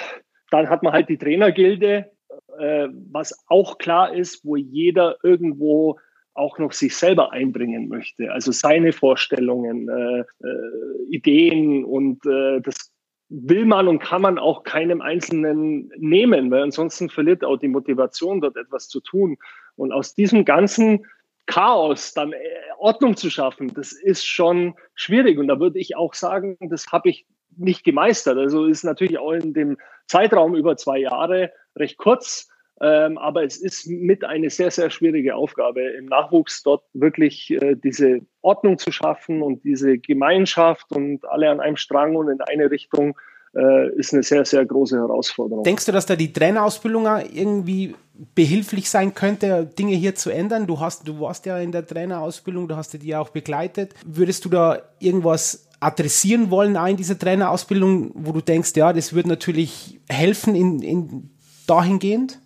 [0.51, 2.11] dann hat man halt die Trainergilde,
[2.59, 5.98] äh, was auch klar ist, wo jeder irgendwo
[6.34, 8.32] auch noch sich selber einbringen möchte.
[8.32, 12.92] Also seine Vorstellungen, äh, äh, Ideen und äh, das
[13.28, 18.40] will man und kann man auch keinem Einzelnen nehmen, weil ansonsten verliert auch die Motivation,
[18.40, 19.38] dort etwas zu tun.
[19.74, 21.06] Und aus diesem ganzen
[21.46, 22.38] Chaos dann äh,
[22.78, 25.38] Ordnung zu schaffen, das ist schon schwierig.
[25.38, 28.38] Und da würde ich auch sagen, das habe ich nicht gemeistert.
[28.38, 32.48] Also ist natürlich auch in dem Zeitraum über zwei Jahre recht kurz.
[32.82, 37.76] Ähm, aber es ist mit eine sehr, sehr schwierige Aufgabe im Nachwuchs dort wirklich äh,
[37.76, 42.72] diese Ordnung zu schaffen und diese Gemeinschaft und alle an einem Strang und in eine
[42.72, 43.16] Richtung
[43.54, 45.62] äh, ist eine sehr, sehr große Herausforderung.
[45.62, 47.94] Denkst du, dass da die Trainerausbildung irgendwie
[48.34, 50.66] behilflich sein könnte, Dinge hier zu ändern?
[50.66, 53.94] Du hast, du warst ja in der Trainerausbildung, du hast die ja auch begleitet.
[54.04, 59.28] Würdest du da irgendwas adressieren wollen in dieser Trainerausbildung, wo du denkst, ja, das würde
[59.28, 61.30] natürlich helfen in, in
[61.68, 62.41] dahingehend?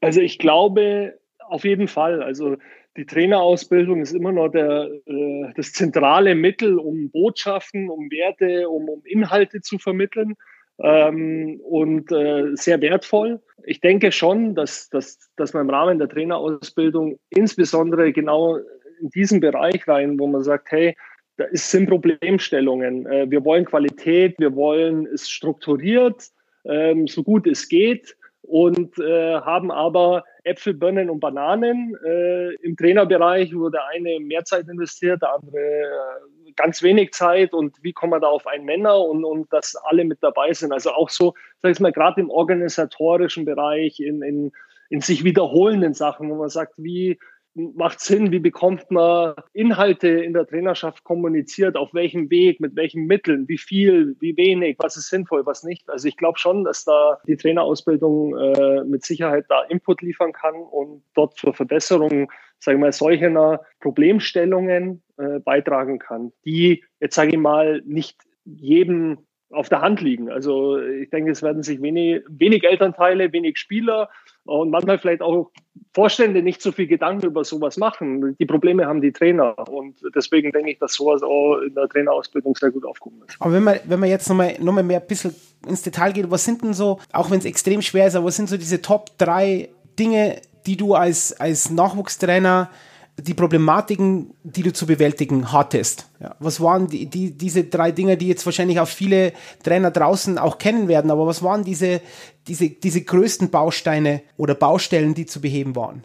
[0.00, 2.22] Also ich glaube auf jeden Fall.
[2.22, 2.56] Also
[2.96, 8.88] die Trainerausbildung ist immer noch der, äh, das zentrale Mittel, um Botschaften, um Werte, um,
[8.88, 10.34] um Inhalte zu vermitteln
[10.82, 13.40] ähm, und äh, sehr wertvoll.
[13.64, 18.56] Ich denke schon, dass, dass, dass man im Rahmen der Trainerausbildung insbesondere genau
[19.00, 20.96] in diesen Bereich rein, wo man sagt, hey,
[21.36, 23.06] da sind Problemstellungen.
[23.06, 26.30] Äh, wir wollen Qualität, wir wollen es strukturiert,
[26.64, 28.17] ähm, so gut es geht
[28.48, 34.44] und äh, haben aber Äpfel, Birnen und Bananen äh, im Trainerbereich, wo der eine mehr
[34.44, 38.64] Zeit investiert, der andere äh, ganz wenig Zeit und wie kommen wir da auf einen
[38.64, 40.72] Nenner und, und dass alle mit dabei sind.
[40.72, 44.52] Also auch so, sag ich mal, gerade im organisatorischen Bereich, in, in,
[44.88, 47.18] in sich wiederholenden Sachen, wo man sagt, wie
[47.54, 53.06] macht Sinn, wie bekommt man Inhalte in der Trainerschaft kommuniziert, auf welchem Weg, mit welchen
[53.06, 55.88] Mitteln, wie viel, wie wenig, was ist sinnvoll, was nicht.
[55.90, 60.54] Also ich glaube schon, dass da die Trainerausbildung äh, mit Sicherheit da Input liefern kann
[60.54, 67.30] und dort zur Verbesserung, sagen wir mal, solcher Problemstellungen äh, beitragen kann, die jetzt sage
[67.30, 69.18] ich mal nicht jedem
[69.50, 70.30] auf der Hand liegen.
[70.30, 74.10] Also ich denke, es werden sich wenig, wenig Elternteile, wenig Spieler
[74.44, 75.50] und manchmal vielleicht auch
[75.94, 78.36] Vorstände nicht so viel Gedanken über sowas machen.
[78.38, 82.54] Die Probleme haben die Trainer und deswegen denke ich, dass sowas auch in der Trainerausbildung
[82.56, 83.36] sehr gut aufgekommen ist.
[83.40, 85.34] Aber wenn man, wenn man jetzt nochmal noch mal mehr ein bisschen
[85.66, 88.36] ins Detail geht, was sind denn so, auch wenn es extrem schwer ist, aber was
[88.36, 92.70] sind so diese Top drei Dinge, die du als, als Nachwuchstrainer
[93.18, 96.10] die Problematiken, die du zu bewältigen hattest.
[96.20, 100.38] Ja, was waren die, die, diese drei Dinge, die jetzt wahrscheinlich auch viele Trainer draußen
[100.38, 102.00] auch kennen werden, aber was waren diese,
[102.46, 106.04] diese, diese größten Bausteine oder Baustellen, die zu beheben waren?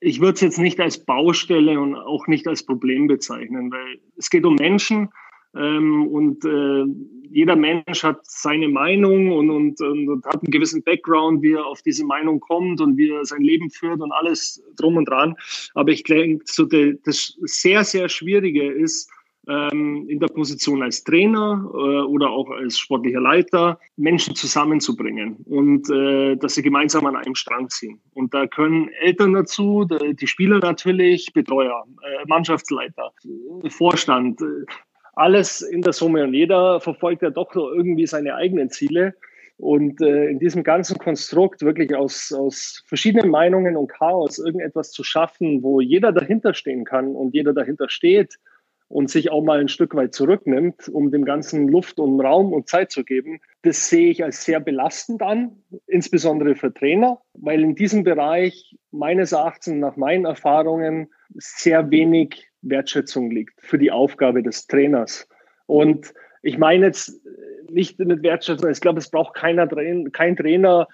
[0.00, 4.30] Ich würde es jetzt nicht als Baustelle und auch nicht als Problem bezeichnen, weil es
[4.30, 5.10] geht um Menschen,
[5.54, 6.84] ähm, und äh,
[7.30, 11.82] jeder Mensch hat seine Meinung und, und, und, hat einen gewissen Background, wie er auf
[11.82, 15.34] diese Meinung kommt und wie er sein Leben führt und alles drum und dran.
[15.74, 19.10] Aber ich denke, so de, das sehr, sehr Schwierige ist,
[19.48, 25.90] ähm, in der Position als Trainer äh, oder auch als sportlicher Leiter Menschen zusammenzubringen und
[25.90, 28.00] äh, dass sie gemeinsam an einem Strang ziehen.
[28.14, 33.10] Und da können Eltern dazu, die Spieler natürlich, Betreuer, äh, Mannschaftsleiter,
[33.68, 34.64] Vorstand, äh,
[35.12, 39.14] alles in der Summe und jeder verfolgt ja doch irgendwie seine eigenen Ziele.
[39.58, 45.04] Und äh, in diesem ganzen Konstrukt wirklich aus, aus verschiedenen Meinungen und Chaos irgendetwas zu
[45.04, 48.38] schaffen, wo jeder dahinter stehen kann und jeder dahinter steht
[48.92, 52.68] und sich auch mal ein Stück weit zurücknimmt, um dem Ganzen Luft und Raum und
[52.68, 57.74] Zeit zu geben, das sehe ich als sehr belastend an, insbesondere für Trainer, weil in
[57.74, 64.66] diesem Bereich meines Erachtens nach meinen Erfahrungen sehr wenig Wertschätzung liegt für die Aufgabe des
[64.66, 65.28] Trainers.
[65.66, 67.20] Und ich meine jetzt
[67.70, 69.66] nicht mit Wertschätzung, ich glaube, es braucht keiner,
[70.10, 70.88] kein Trainer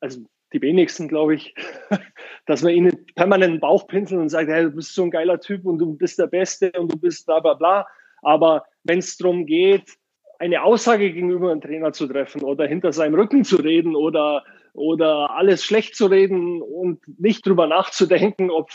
[0.00, 0.20] also
[0.52, 1.54] die wenigsten, glaube ich,
[2.46, 5.40] dass man ihnen permanent den Bauch pinselt und sagt, hey, du bist so ein geiler
[5.40, 7.86] Typ und du bist der Beste und du bist bla bla bla.
[8.22, 9.96] Aber wenn es darum geht,
[10.38, 14.44] eine Aussage gegenüber einem Trainer zu treffen oder hinter seinem Rücken zu reden oder,
[14.76, 18.70] oder alles schlecht zu reden und nicht drüber nachzudenken, ob,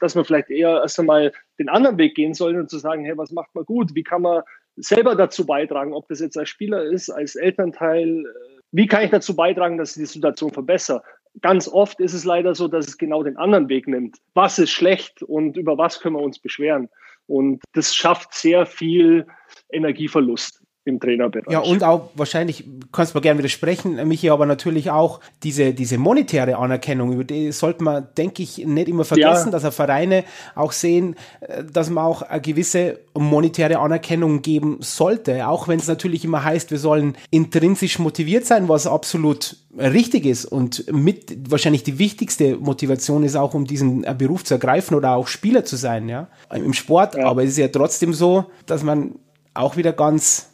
[0.00, 3.16] dass man vielleicht eher erst einmal den anderen Weg gehen soll und zu sagen, hey,
[3.16, 3.94] was macht man gut?
[3.94, 4.42] Wie kann man
[4.76, 8.24] selber dazu beitragen, ob das jetzt als Spieler ist, als Elternteil,
[8.72, 11.02] wie kann ich dazu beitragen, dass ich die Situation verbessere?
[11.40, 14.18] Ganz oft ist es leider so, dass es genau den anderen Weg nimmt.
[14.34, 16.88] Was ist schlecht und über was können wir uns beschweren?
[17.26, 19.26] Und das schafft sehr viel
[19.70, 21.50] Energieverlust im Trainerbereich.
[21.50, 25.96] Ja, und auch wahrscheinlich, kannst du mal gerne widersprechen, Michi, aber natürlich auch diese, diese
[25.96, 29.52] monetäre Anerkennung, über die sollte man, denke ich, nicht immer vergessen, ja.
[29.52, 35.48] dass auch Vereine auch sehen, äh, dass man auch eine gewisse monetäre Anerkennung geben sollte,
[35.48, 40.44] auch wenn es natürlich immer heißt, wir sollen intrinsisch motiviert sein, was absolut richtig ist
[40.44, 45.16] und mit wahrscheinlich die wichtigste Motivation ist auch, um diesen äh, Beruf zu ergreifen oder
[45.16, 47.24] auch Spieler zu sein, ja, im Sport, ja.
[47.24, 49.14] aber es ist ja trotzdem so, dass man
[49.54, 50.50] auch wieder ganz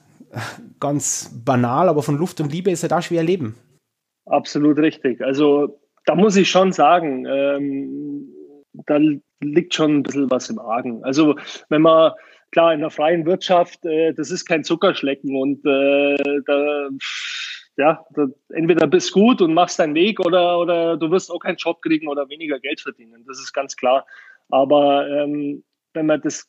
[0.80, 3.56] ganz banal, aber von Luft und Liebe ist ja da schwer leben.
[4.26, 5.20] Absolut richtig.
[5.22, 8.28] Also da muss ich schon sagen, ähm,
[8.86, 8.98] da
[9.40, 11.02] liegt schon ein bisschen was im Argen.
[11.04, 11.36] Also
[11.68, 12.12] wenn man
[12.52, 16.88] klar in der freien Wirtschaft, äh, das ist kein Zuckerschlecken und äh, da,
[17.76, 21.56] ja, da, entweder bist gut und machst deinen Weg oder, oder du wirst auch keinen
[21.56, 23.24] Job kriegen oder weniger Geld verdienen.
[23.26, 24.06] Das ist ganz klar.
[24.48, 25.62] Aber ähm,
[25.94, 26.48] wenn man das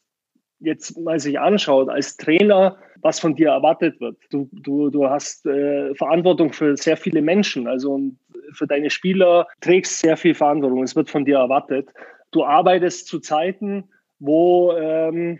[0.62, 4.18] jetzt mal sich anschaut, als Trainer, was von dir erwartet wird.
[4.30, 8.00] Du, du, du hast äh, Verantwortung für sehr viele Menschen, also
[8.54, 10.84] für deine Spieler trägst sehr viel Verantwortung.
[10.84, 11.90] Es wird von dir erwartet.
[12.32, 15.40] Du arbeitest zu Zeiten, wo ähm,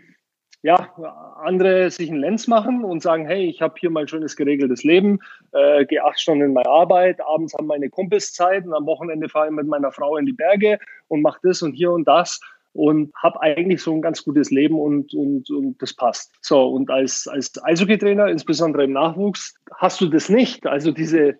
[0.62, 0.94] ja,
[1.42, 5.18] andere sich einen Lenz machen und sagen, hey, ich habe hier mein schönes geregeltes Leben,
[5.52, 9.28] äh, gehe acht Stunden in meine Arbeit, abends haben meine Kumpels Zeit und am Wochenende
[9.28, 12.40] fahre ich mit meiner Frau in die Berge und mache das und hier und das
[12.72, 16.32] und habe eigentlich so ein ganz gutes Leben und, und, und das passt.
[16.40, 20.66] So, und als, als Eishockey-Trainer, insbesondere im Nachwuchs, hast du das nicht.
[20.66, 21.38] Also diese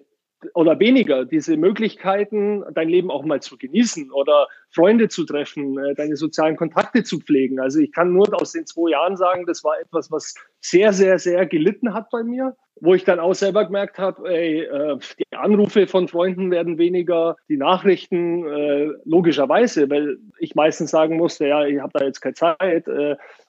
[0.54, 5.94] oder weniger diese Möglichkeiten, dein Leben auch mal zu genießen oder Freunde zu treffen, äh,
[5.94, 7.60] deine sozialen Kontakte zu pflegen.
[7.60, 11.18] Also ich kann nur aus den zwei Jahren sagen, das war etwas, was sehr, sehr,
[11.18, 15.86] sehr gelitten hat bei mir wo ich dann auch selber gemerkt habe, äh, die Anrufe
[15.86, 21.80] von Freunden werden weniger, die Nachrichten äh, logischerweise, weil ich meistens sagen musste, ja, ich
[21.80, 22.88] habe da jetzt keine Zeit.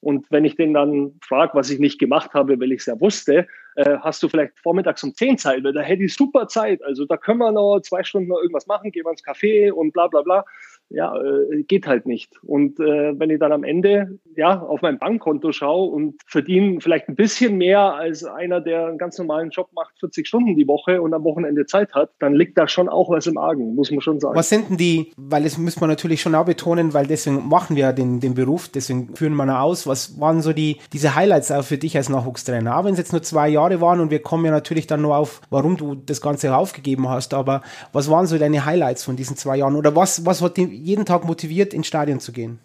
[0.01, 2.99] Und wenn ich den dann frage, was ich nicht gemacht habe, weil ich es ja
[2.99, 6.83] wusste, äh, hast du vielleicht vormittags um 10 Zeit, weil da hätte ich super Zeit.
[6.83, 9.91] Also da können wir noch zwei Stunden noch irgendwas machen, gehen wir ins Café und
[9.93, 10.45] bla bla bla
[10.93, 12.39] ja, äh, geht halt nicht.
[12.43, 17.09] Und äh, wenn ich dann am Ende ja auf mein Bankkonto schaue und verdiene vielleicht
[17.09, 21.01] ein bisschen mehr als einer, der einen ganz normalen Job macht, 40 Stunden die Woche
[21.01, 24.01] und am Wochenende Zeit hat, dann liegt da schon auch was im Argen, muss man
[24.01, 24.35] schon sagen.
[24.35, 27.75] Was sind denn die, weil das müssen wir natürlich schon auch betonen, weil deswegen machen
[27.75, 29.87] wir den, den Beruf, deswegen führen wir aus.
[29.87, 32.77] Was waren so die, diese Highlights auch für dich als Nachwuchstrainer?
[32.77, 35.17] Auch wenn es jetzt nur zwei Jahre waren und wir kommen ja natürlich dann nur
[35.17, 39.35] auf, warum du das Ganze aufgegeben hast, aber was waren so deine Highlights von diesen
[39.35, 39.75] zwei Jahren?
[39.75, 42.59] Oder was, was hat die jeden Tag motiviert, ins Stadion zu gehen?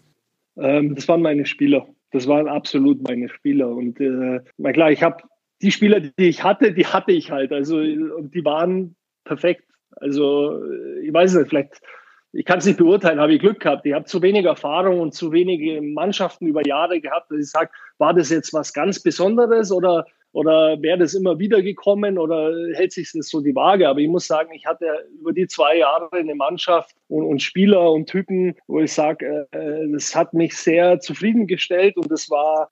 [0.56, 1.86] Ähm, das waren meine Spieler.
[2.10, 3.68] Das waren absolut meine Spieler.
[3.68, 5.22] Und äh, na klar, ich habe
[5.62, 7.52] die Spieler, die ich hatte, die hatte ich halt.
[7.52, 9.64] Also die waren perfekt.
[9.96, 10.62] Also
[11.02, 11.80] ich weiß nicht, vielleicht,
[12.32, 13.84] ich kann es nicht beurteilen, habe ich Glück gehabt.
[13.86, 17.70] Ich habe zu wenig Erfahrung und zu wenige Mannschaften über Jahre gehabt, dass ich sage,
[17.98, 22.92] war das jetzt was ganz Besonderes oder oder wäre das immer wieder gekommen oder hält
[22.92, 23.88] sich das so die Waage?
[23.88, 24.86] Aber ich muss sagen, ich hatte
[25.18, 29.90] über die zwei Jahre eine Mannschaft und, und Spieler und Typen, wo ich sage, äh,
[29.92, 32.70] das hat mich sehr zufriedengestellt und das war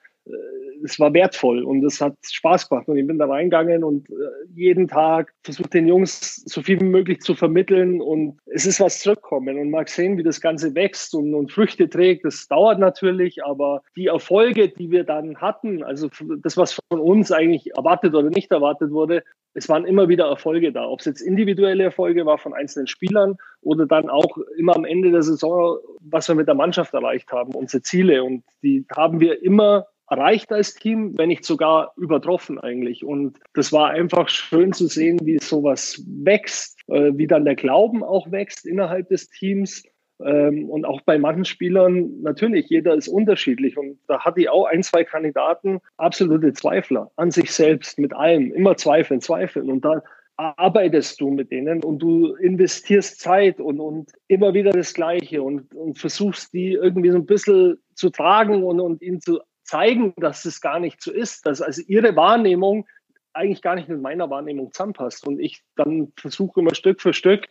[0.85, 2.89] es war wertvoll und es hat Spaß gemacht.
[2.89, 4.15] Und ich bin da reingegangen und äh,
[4.55, 9.01] jeden Tag versucht den Jungs so viel wie möglich zu vermitteln und es ist was
[9.01, 12.25] zurückkommen und mag sehen, wie das Ganze wächst und, und Früchte trägt.
[12.25, 16.09] Das dauert natürlich, aber die Erfolge, die wir dann hatten, also
[16.43, 19.23] das, was von uns eigentlich erwartet oder nicht erwartet wurde,
[19.55, 20.87] es waren immer wieder Erfolge da.
[20.87, 25.11] Ob es jetzt individuelle Erfolge war von einzelnen Spielern oder dann auch immer am Ende
[25.11, 28.23] der Saison, was wir mit der Mannschaft erreicht haben, unsere Ziele.
[28.23, 33.05] Und die haben wir immer erreicht als Team, wenn nicht sogar übertroffen eigentlich.
[33.05, 38.05] Und das war einfach schön zu sehen, wie sowas wächst, äh, wie dann der Glauben
[38.05, 39.83] auch wächst innerhalb des Teams.
[40.25, 43.77] Ähm, und auch bei manchen Spielern, natürlich, jeder ist unterschiedlich.
[43.77, 48.53] Und da hatte ich auch ein, zwei Kandidaten, absolute Zweifler an sich selbst, mit allem,
[48.53, 49.71] immer zweifeln, zweifeln.
[49.71, 50.01] Und dann
[50.37, 55.75] arbeitest du mit denen und du investierst Zeit und, und immer wieder das Gleiche und,
[55.75, 60.44] und versuchst die irgendwie so ein bisschen zu tragen und, und ihnen zu zeigen, dass
[60.44, 62.87] es gar nicht so ist, dass also ihre Wahrnehmung
[63.33, 65.26] eigentlich gar nicht mit meiner Wahrnehmung zusammenpasst.
[65.26, 67.46] Und ich dann versuche immer Stück für Stück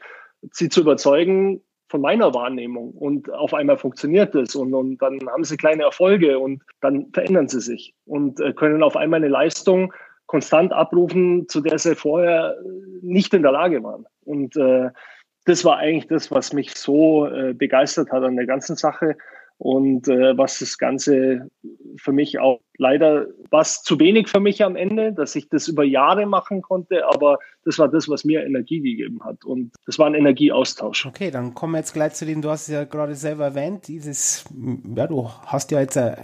[0.52, 2.92] sie zu überzeugen von meiner Wahrnehmung.
[2.92, 7.48] Und auf einmal funktioniert es und, und dann haben sie kleine Erfolge und dann verändern
[7.48, 9.94] sie sich und äh, können auf einmal eine Leistung
[10.26, 12.58] konstant abrufen, zu der sie vorher
[13.02, 14.06] nicht in der Lage waren.
[14.22, 14.90] Und äh,
[15.46, 19.16] das war eigentlich das, was mich so äh, begeistert hat an der ganzen Sache
[19.58, 21.50] und äh, was das Ganze
[21.98, 25.84] für mich auch leider was zu wenig für mich am Ende, dass ich das über
[25.84, 30.08] Jahre machen konnte, aber das war das, was mir Energie gegeben hat und das war
[30.08, 31.06] ein Energieaustausch.
[31.06, 33.88] Okay, dann kommen wir jetzt gleich zu dem, du hast es ja gerade selber erwähnt,
[33.88, 34.44] dieses,
[34.96, 36.18] ja, du hast ja jetzt ein,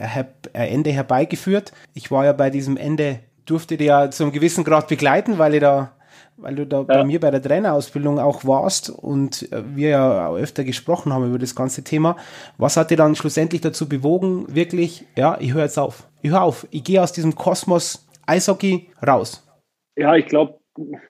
[0.53, 1.71] ein Ende herbeigeführt.
[1.93, 5.53] Ich war ja bei diesem Ende, durfte dir ja zu einem gewissen Grad begleiten, weil
[5.53, 5.93] ich da
[6.41, 6.83] weil du da ja.
[6.83, 11.27] bei mir bei der Trainerausbildung auch warst und äh, wir ja auch öfter gesprochen haben
[11.27, 12.17] über das ganze Thema.
[12.57, 16.07] Was hat dir dann schlussendlich dazu bewogen, wirklich, ja, ich höre jetzt auf.
[16.21, 16.67] Ich höre auf.
[16.71, 19.47] Ich gehe aus diesem Kosmos Eishockey raus.
[19.95, 20.59] Ja, ich glaube,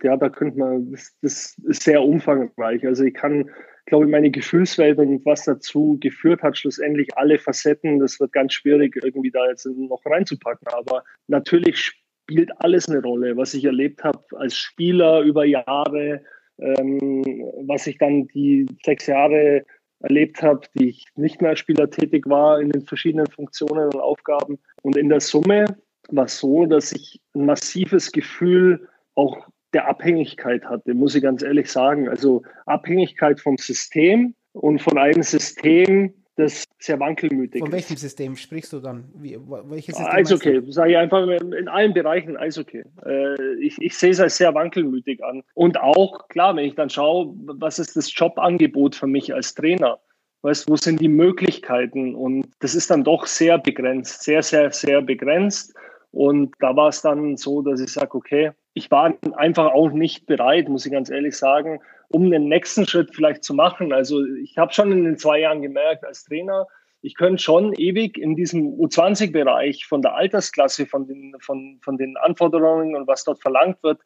[0.02, 2.86] ja, da könnte man, das, das ist sehr umfangreich.
[2.86, 3.50] Also ich kann,
[3.86, 8.54] glaube ich, meine Gefühlswelt und was dazu geführt hat, schlussendlich alle Facetten, das wird ganz
[8.54, 10.68] schwierig, irgendwie da jetzt noch reinzupacken.
[10.70, 16.22] Aber natürlich spielt alles eine Rolle, was ich erlebt habe als Spieler über Jahre,
[16.60, 17.24] ähm,
[17.66, 19.66] was ich dann die sechs Jahre
[20.00, 24.00] erlebt habe, die ich nicht mehr als Spieler tätig war in den verschiedenen Funktionen und
[24.00, 24.60] Aufgaben.
[24.82, 25.66] Und in der Summe
[26.10, 31.44] war es so, dass ich ein massives Gefühl auch der Abhängigkeit hatte, muss ich ganz
[31.44, 32.10] ehrlich sagen.
[32.10, 38.72] Also Abhängigkeit vom System und von einem System, das sehr wankelmütig Von welchem System sprichst
[38.74, 39.06] du dann?
[39.16, 42.84] Wie, welches System Eishockey, sage ich einfach in allen Bereichen Eishockey.
[43.06, 45.44] Äh, ich, ich sehe es als sehr wankelmütig an.
[45.54, 50.00] Und auch, klar, wenn ich dann schaue, was ist das Jobangebot für mich als Trainer?
[50.44, 52.16] Weißt, wo sind die Möglichkeiten?
[52.16, 55.76] Und das ist dann doch sehr begrenzt, sehr, sehr, sehr begrenzt.
[56.12, 60.26] Und da war es dann so, dass ich sage, okay, ich war einfach auch nicht
[60.26, 61.80] bereit, muss ich ganz ehrlich sagen,
[62.12, 63.94] um den nächsten Schritt vielleicht zu machen.
[63.94, 66.68] Also ich habe schon in den zwei Jahren gemerkt als Trainer,
[67.02, 72.16] ich könnte schon ewig in diesem U20-Bereich von der Altersklasse, von den, von, von den
[72.18, 74.00] Anforderungen und was dort verlangt wird,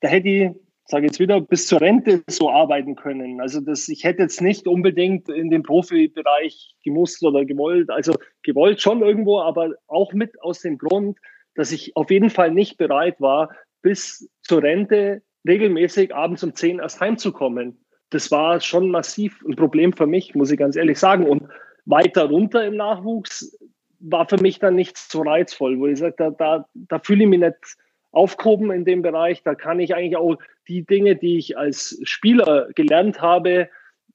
[0.00, 0.50] da hätte ich,
[0.84, 3.40] sage jetzt wieder, bis zur Rente so arbeiten können.
[3.40, 8.80] Also das, ich hätte jetzt nicht unbedingt in den Profibereich gemusst oder gewollt, also gewollt
[8.80, 11.18] schon irgendwo, aber auch mit aus dem Grund,
[11.54, 13.50] dass ich auf jeden Fall nicht bereit war,
[13.82, 17.78] bis zur Rente regelmäßig abends um 10 erst heimzukommen.
[18.10, 21.26] Das war schon massiv ein Problem für mich, muss ich ganz ehrlich sagen.
[21.26, 21.44] Und
[21.86, 23.56] weiter runter im Nachwuchs
[24.00, 27.30] war für mich dann nicht so reizvoll, wo ich sage, da, da, da fühle ich
[27.30, 27.76] mich nicht
[28.12, 29.42] aufgehoben in dem Bereich.
[29.42, 30.36] Da kann ich eigentlich auch
[30.68, 33.68] die Dinge, die ich als Spieler gelernt habe,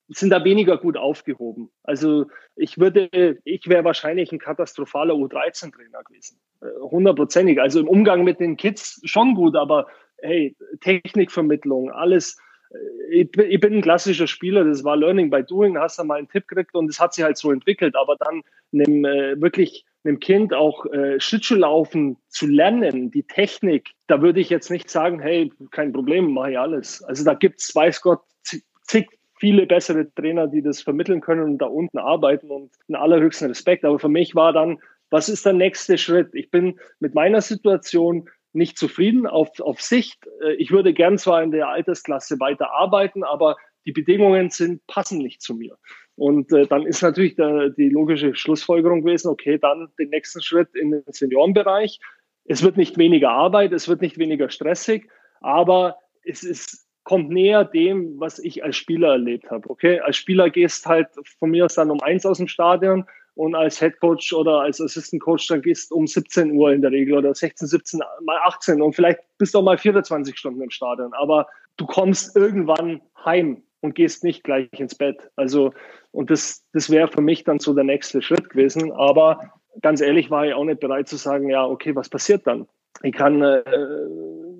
[0.08, 1.70] sind da weniger gut aufgehoben.
[1.84, 6.38] Also ich würde, ich wäre wahrscheinlich ein katastrophaler U13-Trainer gewesen.
[6.62, 7.60] Äh, hundertprozentig.
[7.60, 9.88] Also im Umgang mit den Kids schon gut, aber
[10.22, 12.38] hey, Technikvermittlung, alles.
[12.72, 16.30] Äh, ich, bin ein klassischer Spieler, das war Learning by Doing, hast du mal einen
[16.30, 17.96] Tipp gekriegt und es hat sich halt so entwickelt.
[17.96, 18.42] Aber dann
[18.74, 24.50] einem, äh, wirklich einem Kind auch äh, Schlittschuhlaufen zu lernen, die Technik, da würde ich
[24.50, 27.04] jetzt nicht sagen, hey, kein Problem, mache ich alles.
[27.04, 31.58] Also da gibt es, weiß Gott, zig viele bessere Trainer, die das vermitteln können und
[31.58, 33.84] da unten arbeiten und einen allerhöchsten Respekt.
[33.84, 36.30] Aber für mich war dann, was ist der nächste Schritt?
[36.34, 40.28] Ich bin mit meiner Situation nicht zufrieden auf, auf Sicht.
[40.42, 45.20] Äh, ich würde gern zwar in der Altersklasse weiter arbeiten, aber die Bedingungen sind, passen
[45.20, 45.78] nicht zu mir.
[46.16, 50.74] Und äh, dann ist natürlich der, die logische Schlussfolgerung gewesen, okay, dann den nächsten Schritt
[50.76, 52.00] in den Seniorenbereich.
[52.46, 55.10] Es wird nicht weniger Arbeit, es wird nicht weniger stressig,
[55.42, 59.70] aber es ist, kommt näher dem, was ich als Spieler erlebt habe.
[59.70, 61.08] Okay, als Spieler gehst halt
[61.40, 64.82] von mir aus dann um eins aus dem Stadion und als Head Coach oder als
[64.82, 68.82] Assistant Coach dann gehst um 17 Uhr in der Regel oder 16, 17, mal 18
[68.82, 73.62] und vielleicht bist du auch mal 24 Stunden im Stadion, aber du kommst irgendwann heim
[73.86, 75.30] und gehst nicht gleich ins Bett.
[75.36, 75.74] Also,
[76.12, 78.92] und das, das wäre für mich dann so der nächste Schritt gewesen.
[78.92, 82.68] Aber ganz ehrlich war ich auch nicht bereit zu sagen, ja, okay, was passiert dann?
[83.04, 83.64] Ich kann äh,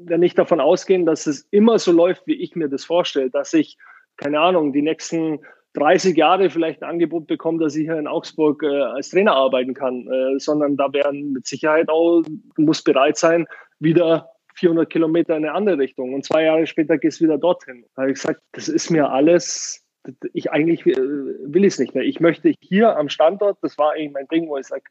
[0.10, 3.54] ja nicht davon ausgehen, dass es immer so läuft, wie ich mir das vorstelle, dass
[3.54, 3.78] ich,
[4.18, 5.40] keine Ahnung, die nächsten
[5.76, 9.74] 30 Jahre vielleicht ein Angebot bekommen, dass ich hier in Augsburg äh, als Trainer arbeiten
[9.74, 12.24] kann, äh, sondern da werden mit Sicherheit auch,
[12.58, 13.46] muss bereit sein,
[13.80, 16.14] wieder 400 Kilometer in eine andere Richtung.
[16.14, 17.86] Und zwei Jahre später gehst du wieder dorthin.
[17.96, 19.86] Da habe ich gesagt, das ist mir alles,
[20.34, 22.04] ich eigentlich äh, will es nicht mehr.
[22.04, 24.84] Ich möchte hier am Standort, das war eigentlich mein Ding, wo ich sage,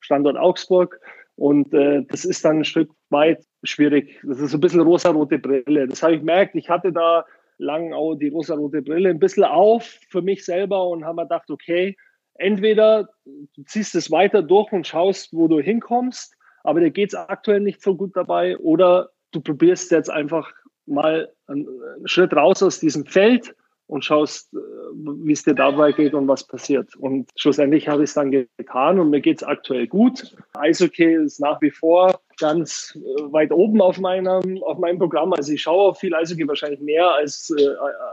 [0.00, 1.00] Standort Augsburg.
[1.36, 4.20] Und äh, das ist dann ein Stück weit schwierig.
[4.22, 5.86] Das ist so ein bisschen rosa-rote Brille.
[5.86, 6.54] Das habe ich gemerkt.
[6.54, 7.24] Ich hatte da
[7.58, 11.50] lang auch die rosa-rote Brille ein bisschen auf für mich selber und haben mir gedacht,
[11.50, 11.96] okay,
[12.34, 17.14] entweder du ziehst es weiter durch und schaust, wo du hinkommst, aber dir geht es
[17.14, 20.52] aktuell nicht so gut dabei, oder du probierst jetzt einfach
[20.86, 21.66] mal einen
[22.04, 23.54] Schritt raus aus diesem Feld
[23.86, 26.94] und schaust, äh, wie es dir dabei geht und was passiert.
[26.96, 30.36] Und schlussendlich habe ich es dann getan und mir geht es aktuell gut.
[30.54, 35.32] Eishockey ist nach wie vor ganz äh, weit oben auf meinem, auf meinem Programm.
[35.32, 37.68] Also ich schaue auf viel Eishockey wahrscheinlich mehr als, äh,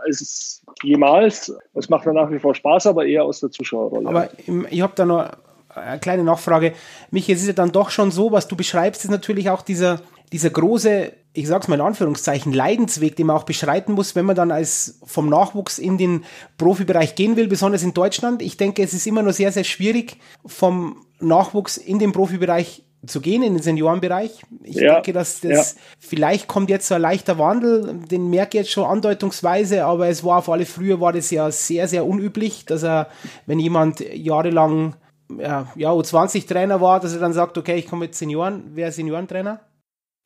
[0.05, 1.55] als jemals.
[1.73, 4.07] Es macht mir nach wie vor Spaß, aber eher aus der Zuschauerrolle.
[4.07, 4.29] Aber
[4.69, 5.29] ich habe da noch
[5.75, 6.73] eine kleine Nachfrage.
[7.11, 10.01] Mich, es ist ja dann doch schon so, was du beschreibst, ist natürlich auch dieser,
[10.31, 14.35] dieser große, ich sag's mal in Anführungszeichen, Leidensweg, den man auch beschreiten muss, wenn man
[14.35, 16.25] dann als vom Nachwuchs in den
[16.57, 18.41] Profibereich gehen will, besonders in Deutschland.
[18.41, 23.21] Ich denke, es ist immer nur sehr, sehr schwierig, vom Nachwuchs in den Profibereich zu
[23.21, 24.41] gehen, in den Seniorenbereich.
[24.63, 25.81] Ich ja, denke, dass das, ja.
[25.99, 30.23] vielleicht kommt jetzt so ein leichter Wandel, den merke ich jetzt schon andeutungsweise, aber es
[30.23, 33.07] war auf alle früher war das ja sehr, sehr unüblich, dass er,
[33.45, 34.95] wenn jemand jahrelang
[35.37, 39.61] ja, ja, U20-Trainer war, dass er dann sagt, okay, ich komme mit Senioren, wer Seniorentrainer?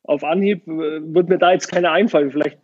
[0.04, 2.30] Auf Anhieb äh, wird mir da jetzt keiner einfallen.
[2.30, 2.58] Vielleicht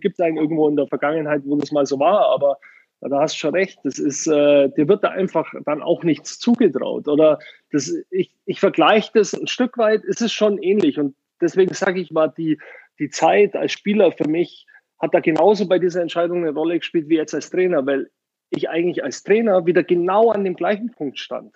[0.00, 2.58] gibt es einen irgendwo in der Vergangenheit, wo das mal so war, aber
[3.00, 3.78] da hast du schon recht.
[3.84, 7.08] Das ist, äh, dir wird da einfach dann auch nichts zugetraut.
[7.08, 7.38] Oder
[7.76, 10.98] das, ich, ich vergleiche das ein Stück weit, es ist schon ähnlich.
[10.98, 12.58] Und deswegen sage ich mal, die,
[12.98, 14.66] die Zeit als Spieler für mich
[14.98, 18.10] hat da genauso bei dieser Entscheidung eine Rolle gespielt wie jetzt als Trainer, weil
[18.50, 21.54] ich eigentlich als Trainer wieder genau an dem gleichen Punkt stand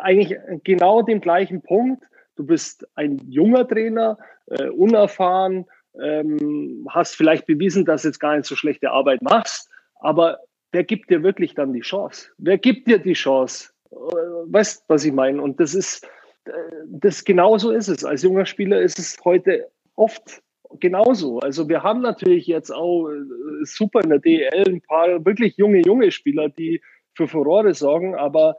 [0.00, 2.04] eigentlich genau dem gleichen Punkt.
[2.36, 5.66] Du bist ein junger Trainer, äh, unerfahren,
[6.00, 10.38] ähm, hast vielleicht bewiesen, dass du jetzt gar nicht so schlechte Arbeit machst, aber
[10.72, 12.28] wer gibt dir wirklich dann die Chance?
[12.38, 13.69] Wer gibt dir die Chance?
[13.90, 15.42] Äh, weißt, was ich meine?
[15.42, 16.04] Und das ist,
[16.44, 16.50] äh,
[16.86, 18.04] das genauso ist es.
[18.04, 20.42] Als junger Spieler ist es heute oft
[20.78, 21.40] genauso.
[21.40, 25.80] Also wir haben natürlich jetzt auch äh, super in der DL ein paar wirklich junge,
[25.80, 26.80] junge Spieler, die
[27.14, 28.56] für Furore sorgen, aber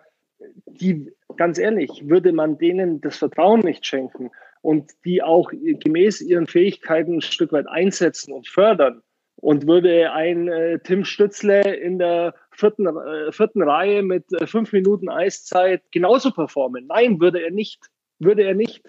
[0.65, 6.47] die, ganz ehrlich, würde man denen das Vertrauen nicht schenken und die auch gemäß ihren
[6.47, 9.01] Fähigkeiten ein Stück weit einsetzen und fördern
[9.35, 14.71] und würde ein äh, Tim Stützle in der vierten, äh, vierten Reihe mit äh, fünf
[14.73, 16.87] Minuten Eiszeit genauso performen?
[16.87, 17.89] Nein, würde er nicht.
[18.19, 18.83] Würde er nicht.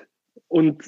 [0.48, 0.84] Und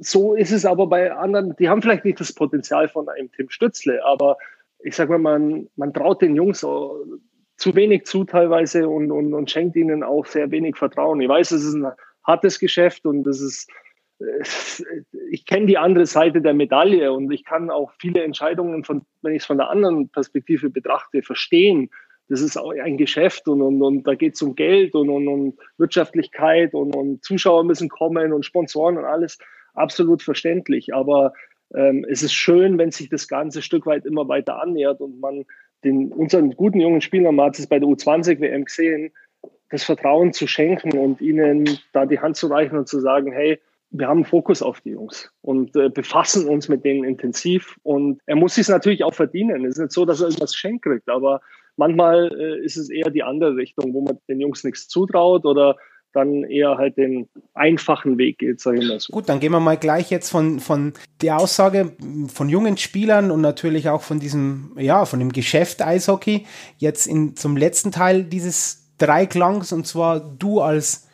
[0.00, 3.50] so ist es aber bei anderen, die haben vielleicht nicht das Potenzial von einem Tim
[3.50, 4.38] Stützle, aber
[4.82, 9.50] ich sage mal, man, man traut den Jungs zu wenig zu teilweise und, und, und
[9.50, 11.20] schenkt ihnen auch sehr wenig Vertrauen.
[11.20, 11.92] Ich weiß, es ist ein
[12.24, 13.70] hartes Geschäft und das ist,
[15.30, 19.34] ich kenne die andere Seite der Medaille und ich kann auch viele Entscheidungen von, wenn
[19.34, 21.90] ich es von der anderen Perspektive betrachte, verstehen.
[22.28, 25.58] Das ist ein Geschäft und, und, und da geht es um Geld und, und, und
[25.76, 29.38] Wirtschaftlichkeit und, und Zuschauer müssen kommen und Sponsoren und alles.
[29.74, 30.94] Absolut verständlich.
[30.94, 31.32] Aber
[31.74, 35.44] ähm, es ist schön, wenn sich das ganze Stück weit immer weiter annähert und man
[35.84, 39.12] den, unseren guten jungen Spielern, man hat es bei der U20-WM gesehen,
[39.70, 43.60] das Vertrauen zu schenken und ihnen da die Hand zu reichen und zu sagen, hey,
[43.90, 47.78] wir haben Fokus auf die Jungs und äh, befassen uns mit denen intensiv.
[47.82, 49.64] Und er muss sich natürlich auch verdienen.
[49.64, 51.40] Es ist nicht so, dass er irgendwas geschenkt kriegt, aber
[51.76, 55.76] manchmal äh, ist es eher die andere Richtung, wo man den Jungs nichts zutraut oder
[56.14, 59.12] dann eher halt den einfachen Weg geht, sage ich mal so.
[59.12, 61.92] Gut, dann gehen wir mal gleich jetzt von, von der Aussage
[62.28, 66.46] von jungen Spielern und natürlich auch von diesem, ja, von dem Geschäft Eishockey
[66.78, 71.08] jetzt in, zum letzten Teil dieses Dreiklangs und zwar du als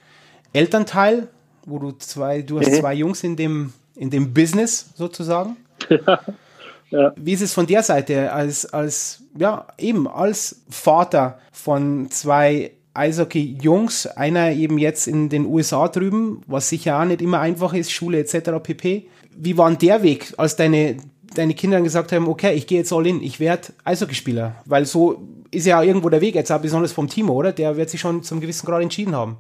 [0.53, 1.29] Elternteil,
[1.65, 2.75] wo du zwei, du hast mhm.
[2.75, 5.57] zwei Jungs in dem, in dem Business sozusagen.
[5.89, 6.21] Ja.
[6.91, 14.07] Wie ist es von der Seite als, als, ja, eben als Vater von zwei Eishockey-Jungs,
[14.07, 18.19] einer eben jetzt in den USA drüben, was sicher auch nicht immer einfach ist, Schule
[18.19, 18.51] etc.
[18.63, 19.07] pp.
[19.37, 20.97] Wie war denn der Weg, als deine,
[21.35, 24.57] deine Kinder gesagt haben, okay, ich gehe jetzt all in, ich werde Eishockeyspieler?
[24.67, 25.23] Weil so
[25.53, 27.53] ist ja irgendwo der Weg jetzt auch besonders vom Timo, oder?
[27.53, 29.39] Der wird sich schon zum gewissen Grad entschieden haben.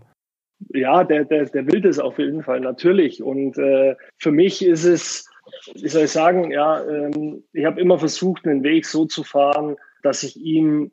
[0.68, 3.22] Ja, der, der, der will das auf jeden Fall, natürlich.
[3.22, 5.30] Und äh, für mich ist es,
[5.74, 9.76] wie soll ich sagen, ja, ähm, ich habe immer versucht, einen Weg so zu fahren,
[10.03, 10.92] dass ich ihm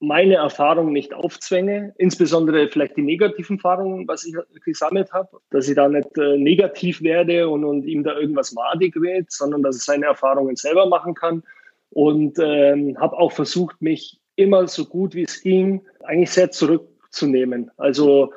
[0.00, 4.34] meine Erfahrungen nicht aufzwänge, insbesondere vielleicht die negativen Erfahrungen, was ich
[4.64, 8.94] gesammelt habe, dass ich da nicht äh, negativ werde und, und ihm da irgendwas madig
[8.96, 11.42] wird, sondern dass er seine Erfahrungen selber machen kann.
[11.90, 17.70] Und ähm, habe auch versucht, mich immer so gut wie es ging, eigentlich sehr zurückzunehmen.
[17.76, 18.32] Also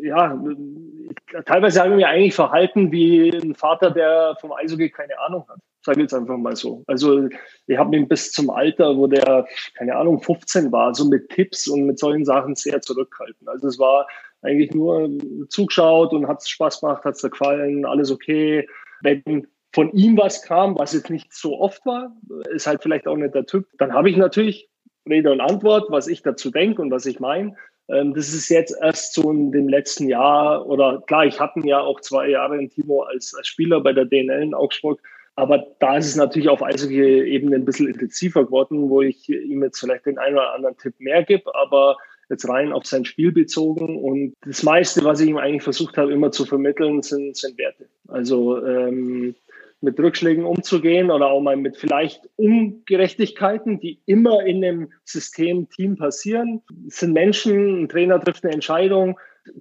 [0.00, 0.42] ja,
[1.46, 5.58] teilweise haben wir eigentlich verhalten wie ein Vater, der vom Eishockey keine Ahnung hat.
[5.82, 6.82] Sage ich jetzt einfach mal so.
[6.86, 7.28] Also
[7.66, 11.68] ich habe ihn bis zum Alter, wo der, keine Ahnung, 15 war, so mit Tipps
[11.68, 13.48] und mit solchen Sachen sehr zurückhaltend.
[13.48, 14.06] Also es war
[14.42, 15.10] eigentlich nur
[15.48, 18.66] zugeschaut und hat es Spaß gemacht, hat es gefallen, alles okay.
[19.02, 22.16] Wenn von ihm was kam, was jetzt nicht so oft war,
[22.50, 24.70] ist halt vielleicht auch nicht der Typ, dann habe ich natürlich
[25.08, 27.56] Rede und Antwort, was ich dazu denke und was ich meine.
[27.88, 31.80] Ähm, das ist jetzt erst so in dem letzten Jahr oder klar, ich hatte ja
[31.80, 35.00] auch zwei Jahre in Timo als, als Spieler bei der DNL in Augsburg.
[35.36, 39.80] Aber da ist es natürlich auf Eishockey-Ebene ein bisschen intensiver geworden, wo ich ihm jetzt
[39.80, 41.96] vielleicht den einen oder anderen Tipp mehr gebe, aber
[42.30, 43.98] jetzt rein auf sein Spiel bezogen.
[43.98, 47.88] Und das meiste, was ich ihm eigentlich versucht habe, immer zu vermitteln, sind, sind Werte.
[48.06, 49.34] Also ähm,
[49.84, 55.96] mit Rückschlägen umzugehen oder auch mal mit vielleicht Ungerechtigkeiten, die immer in einem System, Team
[55.96, 56.62] passieren.
[56.88, 59.18] Es sind Menschen, ein Trainer trifft eine Entscheidung,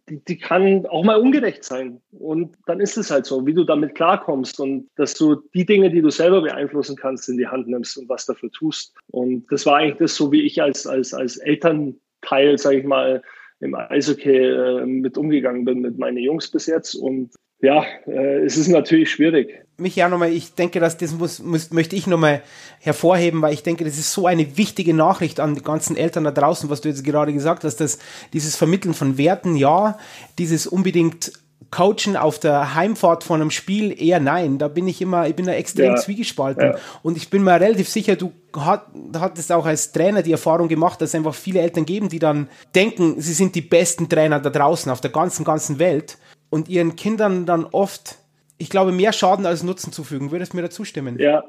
[0.10, 2.02] die, die kann auch mal ungerecht sein.
[2.12, 5.90] Und dann ist es halt so, wie du damit klarkommst und dass du die Dinge,
[5.90, 8.96] die du selber beeinflussen kannst, in die Hand nimmst und was dafür tust.
[9.12, 13.22] Und das war eigentlich das, so wie ich als, als, als Elternteil, sage ich mal,
[13.60, 16.96] im Eishockey äh, mit umgegangen bin mit meinen Jungs bis jetzt.
[16.96, 17.32] Und
[17.64, 19.66] ja, äh, es ist natürlich schwierig.
[19.78, 22.42] Mich ja nochmal, ich denke, dass das muss, muss, möchte ich nochmal
[22.80, 26.32] hervorheben, weil ich denke, das ist so eine wichtige Nachricht an die ganzen Eltern da
[26.32, 28.00] draußen, was du jetzt gerade gesagt hast, dass
[28.34, 29.98] dieses Vermitteln von Werten, ja,
[30.38, 31.32] dieses unbedingt
[31.72, 34.58] Coachen auf der Heimfahrt von einem Spiel eher nein.
[34.58, 35.96] Da bin ich immer, ich bin da extrem ja.
[35.96, 36.74] zwiegespalten.
[36.74, 36.76] Ja.
[37.02, 38.88] Und ich bin mir relativ sicher, du hat,
[39.18, 42.50] hattest auch als Trainer die Erfahrung gemacht, dass es einfach viele Eltern geben, die dann
[42.76, 46.18] denken, sie sind die besten Trainer da draußen auf der ganzen, ganzen Welt
[46.54, 48.20] und ihren Kindern dann oft,
[48.60, 50.30] ich glaube, mehr Schaden als Nutzen zufügen.
[50.30, 51.18] Würdest du mir dazu stimmen?
[51.18, 51.44] Ja,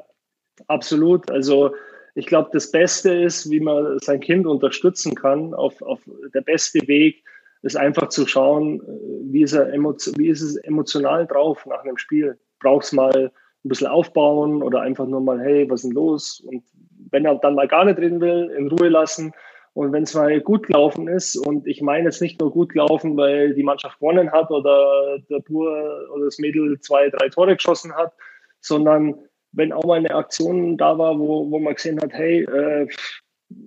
[0.67, 1.31] absolut.
[1.31, 1.75] Also
[2.15, 5.53] ich glaube, das Beste ist, wie man sein Kind unterstützen kann.
[5.53, 6.01] Auf, auf
[6.33, 7.23] der beste Weg
[7.61, 8.81] ist einfach zu schauen,
[9.31, 12.39] wie ist, er wie ist es emotional drauf nach einem Spiel.
[12.61, 16.41] Brauchst mal ein bisschen aufbauen oder einfach nur mal, hey, was ist denn los?
[16.47, 16.65] Und
[17.11, 19.35] wenn er dann mal gar nicht reden will, in Ruhe lassen
[19.75, 23.17] und wenn es mal gut gelaufen ist, und ich meine jetzt nicht nur gut gelaufen,
[23.17, 27.93] weil die Mannschaft gewonnen hat oder der Bur oder das Mädel zwei, drei Tore geschossen
[27.95, 28.13] hat,
[28.61, 29.17] sondern
[29.53, 32.89] wenn auch mal eine Aktion da war, wo, wo man gesehen hat, hey, äh,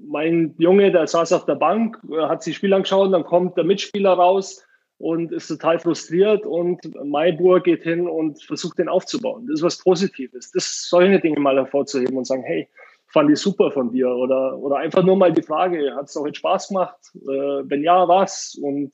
[0.07, 3.63] mein Junge, der saß auf der Bank, hat sich das Spiel angeschaut, dann kommt der
[3.65, 4.65] Mitspieler raus
[4.97, 9.45] und ist total frustriert und Maibur geht hin und versucht den aufzubauen.
[9.47, 10.51] Das ist was Positives.
[10.51, 12.67] Das solche Dinge mal hervorzuheben und sagen, hey,
[13.07, 14.09] fand ich super von dir.
[14.09, 16.97] Oder, oder einfach nur mal die Frage, hat es auch jetzt Spaß gemacht?
[17.15, 18.57] Äh, wenn ja, was?
[18.61, 18.91] Und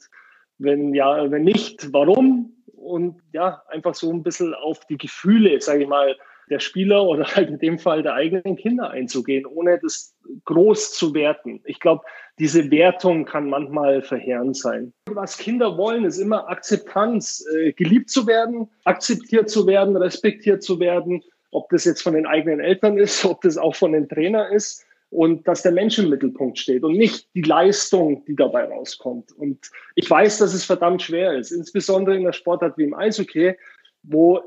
[0.58, 2.54] wenn ja, wenn nicht, warum?
[2.76, 6.16] Und ja, einfach so ein bisschen auf die Gefühle, sage ich mal,
[6.50, 11.14] der Spieler oder halt in dem Fall der eigenen Kinder einzugehen, ohne das groß zu
[11.14, 11.62] werten.
[11.66, 12.04] Ich glaube,
[12.40, 14.94] diese Wertung kann manchmal verheerend sein.
[15.10, 20.80] Was Kinder wollen, ist immer Akzeptanz, äh, geliebt zu werden, akzeptiert zu werden, respektiert zu
[20.80, 21.24] werden
[21.54, 24.86] ob das jetzt von den eigenen Eltern ist, ob das auch von den Trainer ist
[25.10, 29.32] und dass der Mensch im Mittelpunkt steht und nicht die Leistung, die dabei rauskommt.
[29.32, 33.54] Und ich weiß, dass es verdammt schwer ist, insbesondere in der Sportart wie im Eishockey,
[34.02, 34.42] wo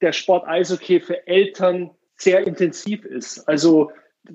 [0.00, 3.46] der Sport Eishockey für Eltern sehr intensiv ist.
[3.46, 3.90] Also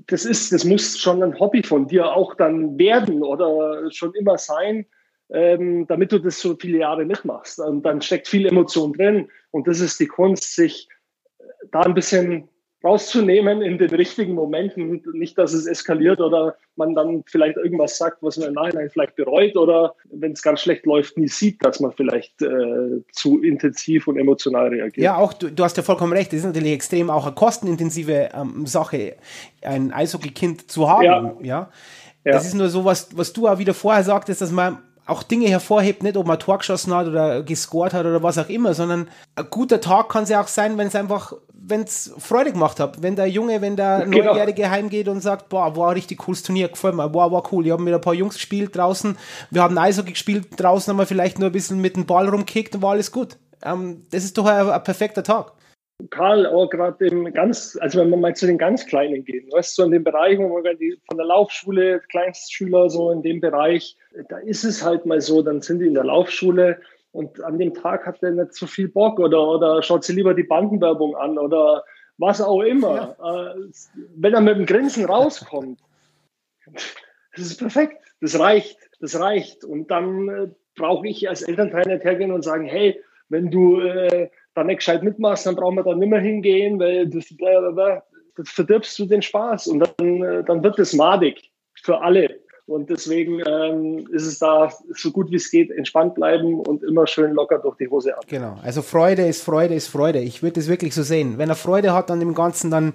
[0.08, 4.38] das ist, das muss schon ein Hobby von dir auch dann werden oder schon immer
[4.38, 4.86] sein,
[5.30, 7.60] ähm, damit du das so viele Jahre mitmachst.
[7.60, 9.30] Und dann steckt viel Emotion drin.
[9.52, 10.88] Und das ist die Kunst, sich
[11.74, 12.48] da ein bisschen
[12.84, 15.02] rauszunehmen in den richtigen Momenten.
[15.14, 19.16] Nicht, dass es eskaliert oder man dann vielleicht irgendwas sagt, was man im Nachhinein vielleicht
[19.16, 24.08] bereut oder wenn es ganz schlecht läuft, nie sieht, dass man vielleicht äh, zu intensiv
[24.08, 24.98] und emotional reagiert.
[24.98, 26.34] Ja, auch du, du hast ja vollkommen recht.
[26.34, 29.16] Das ist natürlich extrem auch eine kostenintensive ähm, Sache,
[29.62, 31.44] ein Eishockey-Kind zu haben.
[31.44, 31.72] Ja.
[32.26, 32.32] ja.
[32.32, 35.48] Das ist nur so, was, was du auch wieder vorher sagtest, dass man auch Dinge
[35.48, 39.10] hervorhebt, nicht ob man Tor geschossen hat oder gescored hat oder was auch immer, sondern
[39.36, 42.80] ein guter Tag kann es ja auch sein, wenn es einfach, wenn es Freude gemacht
[42.80, 43.02] hat.
[43.02, 44.26] Wenn der Junge, wenn der genau.
[44.26, 47.66] Neunjährige heimgeht und sagt, boah, war ein richtig cooles Turnier, gefällt mir, boah, war cool.
[47.66, 49.18] Ich habe mit ein paar Jungs gespielt draußen,
[49.52, 52.76] wir haben Eishockey gespielt, draußen haben wir vielleicht nur ein bisschen mit dem Ball rumkickt
[52.76, 53.38] und war alles gut.
[53.62, 55.52] Ähm, das ist doch ein, ein perfekter Tag.
[56.10, 59.78] Karl, auch gerade im ganz, also wenn man mal zu den ganz Kleinen geht, weißt
[59.78, 63.40] du, so in dem Bereich, wo man die, von der Laufschule, Kleinstschüler, so in dem
[63.40, 63.96] Bereich,
[64.30, 66.80] da ist es halt mal so, dann sind die in der Laufschule
[67.12, 70.34] und an dem Tag hat der nicht so viel Bock oder, oder schaut sie lieber
[70.34, 71.84] die Bankenwerbung an oder
[72.18, 73.16] was auch immer.
[73.20, 73.54] Ja.
[73.54, 73.56] Äh,
[74.16, 75.80] wenn er mit dem Grinsen rauskommt,
[76.66, 79.64] das ist perfekt, das reicht, das reicht.
[79.64, 84.30] Und dann äh, brauche ich als Elternteil nicht hergehen und sagen, hey, wenn du äh,
[84.54, 87.34] da nicht gescheit mitmachst, dann brauchen wir da nicht mehr hingehen, weil das,
[88.36, 92.44] das verdirbst du den Spaß und dann, äh, dann wird es madig für alle.
[92.66, 97.06] Und deswegen ähm, ist es da so gut wie es geht, entspannt bleiben und immer
[97.08, 98.24] schön locker durch die Hose ab.
[98.28, 100.20] Genau, also Freude ist Freude ist Freude.
[100.20, 101.38] Ich würde es wirklich so sehen.
[101.38, 102.94] Wenn er Freude hat an dem Ganzen, dann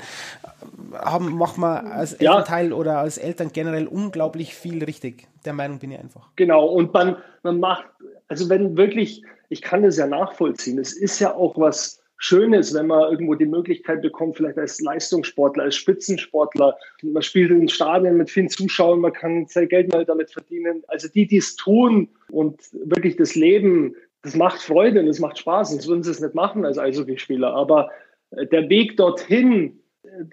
[0.94, 2.74] haben, macht man als Elternteil ja.
[2.74, 5.28] oder als Eltern generell unglaublich viel richtig.
[5.44, 6.30] Der Meinung bin ich einfach.
[6.36, 7.84] Genau, und man, man macht,
[8.26, 12.88] also wenn wirklich, ich kann das ja nachvollziehen, es ist ja auch was Schönes, wenn
[12.88, 16.76] man irgendwo die Möglichkeit bekommt, vielleicht als Leistungssportler, als Spitzensportler.
[17.02, 20.82] Man spielt in Stadien mit vielen Zuschauern, man kann sein Geld mal damit verdienen.
[20.88, 25.38] Also die, die es tun und wirklich das Leben, das macht Freude und das macht
[25.38, 27.54] Spaß, sonst würden sie es nicht machen als Eishockeyspieler.
[27.54, 27.88] Aber
[28.32, 29.78] der Weg dorthin,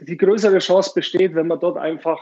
[0.02, 2.20] die größere Chance besteht, wenn man dort einfach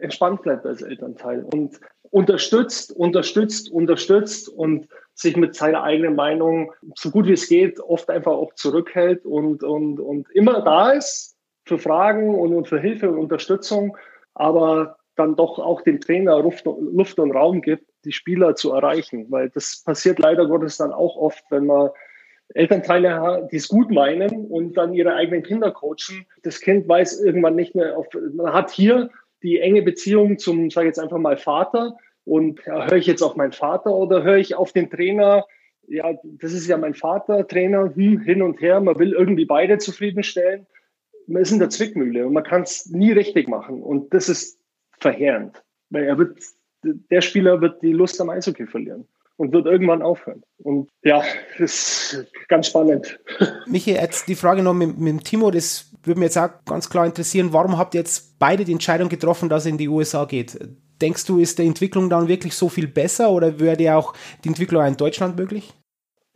[0.00, 1.80] entspannt bleibt als Elternteil und
[2.10, 8.10] unterstützt, unterstützt, unterstützt und sich mit seiner eigenen Meinung so gut wie es geht oft
[8.10, 13.10] einfach auch zurückhält und, und, und immer da ist für Fragen und, und für Hilfe
[13.10, 13.96] und Unterstützung,
[14.34, 19.26] aber dann doch auch dem Trainer Luft, Luft und Raum gibt, die Spieler zu erreichen.
[19.30, 21.90] Weil das passiert leider Gottes dann auch oft, wenn man
[22.54, 26.26] Elternteile hat, die es gut meinen und dann ihre eigenen Kinder coachen.
[26.42, 29.10] Das Kind weiß irgendwann nicht mehr, auf, man hat hier
[29.46, 33.36] die enge Beziehung zum, sage jetzt einfach mal Vater und ja, höre ich jetzt auf
[33.36, 35.46] meinen Vater oder höre ich auf den Trainer?
[35.86, 38.80] Ja, das ist ja mein Vater, Trainer, hm, hin und her.
[38.80, 40.66] Man will irgendwie beide zufriedenstellen.
[41.28, 43.82] Man ist in der Zwickmühle und man kann es nie richtig machen.
[43.82, 44.58] Und das ist
[44.98, 46.38] verheerend, weil er wird,
[46.82, 50.42] der Spieler wird die Lust am Eishockey verlieren und wird irgendwann aufhören.
[50.58, 51.22] Und ja,
[51.58, 53.20] das ist ganz spannend.
[53.66, 57.06] Michi, jetzt die Frage noch mit, mit Timo, das würde mich jetzt auch ganz klar
[57.06, 57.52] interessieren.
[57.52, 60.58] Warum habt ihr jetzt beide die Entscheidung getroffen, dass er in die USA geht?
[61.00, 64.84] Denkst du, ist die Entwicklung dann wirklich so viel besser oder würde auch die Entwicklung
[64.84, 65.74] in Deutschland möglich?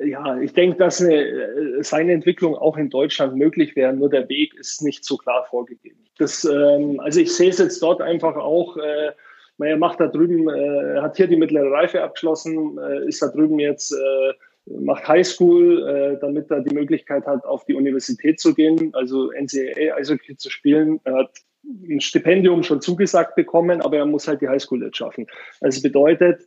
[0.03, 4.29] Ja, ich denke, dass eine, äh, seine Entwicklung auch in Deutschland möglich wäre, nur der
[4.29, 6.07] Weg ist nicht so klar vorgegeben.
[6.19, 9.13] Das, ähm, also ich sehe es jetzt dort einfach auch, äh,
[9.59, 13.59] er macht da drüben, äh, hat hier die mittlere Reife abgeschlossen, äh, ist da drüben
[13.59, 14.33] jetzt, äh,
[14.67, 19.97] macht Highschool, äh, damit er die Möglichkeit hat, auf die Universität zu gehen, also NCAA
[19.97, 21.01] Eishockey zu spielen.
[21.05, 25.27] Er hat ein Stipendium schon zugesagt bekommen, aber er muss halt die Highschool jetzt schaffen.
[25.61, 26.47] Also bedeutet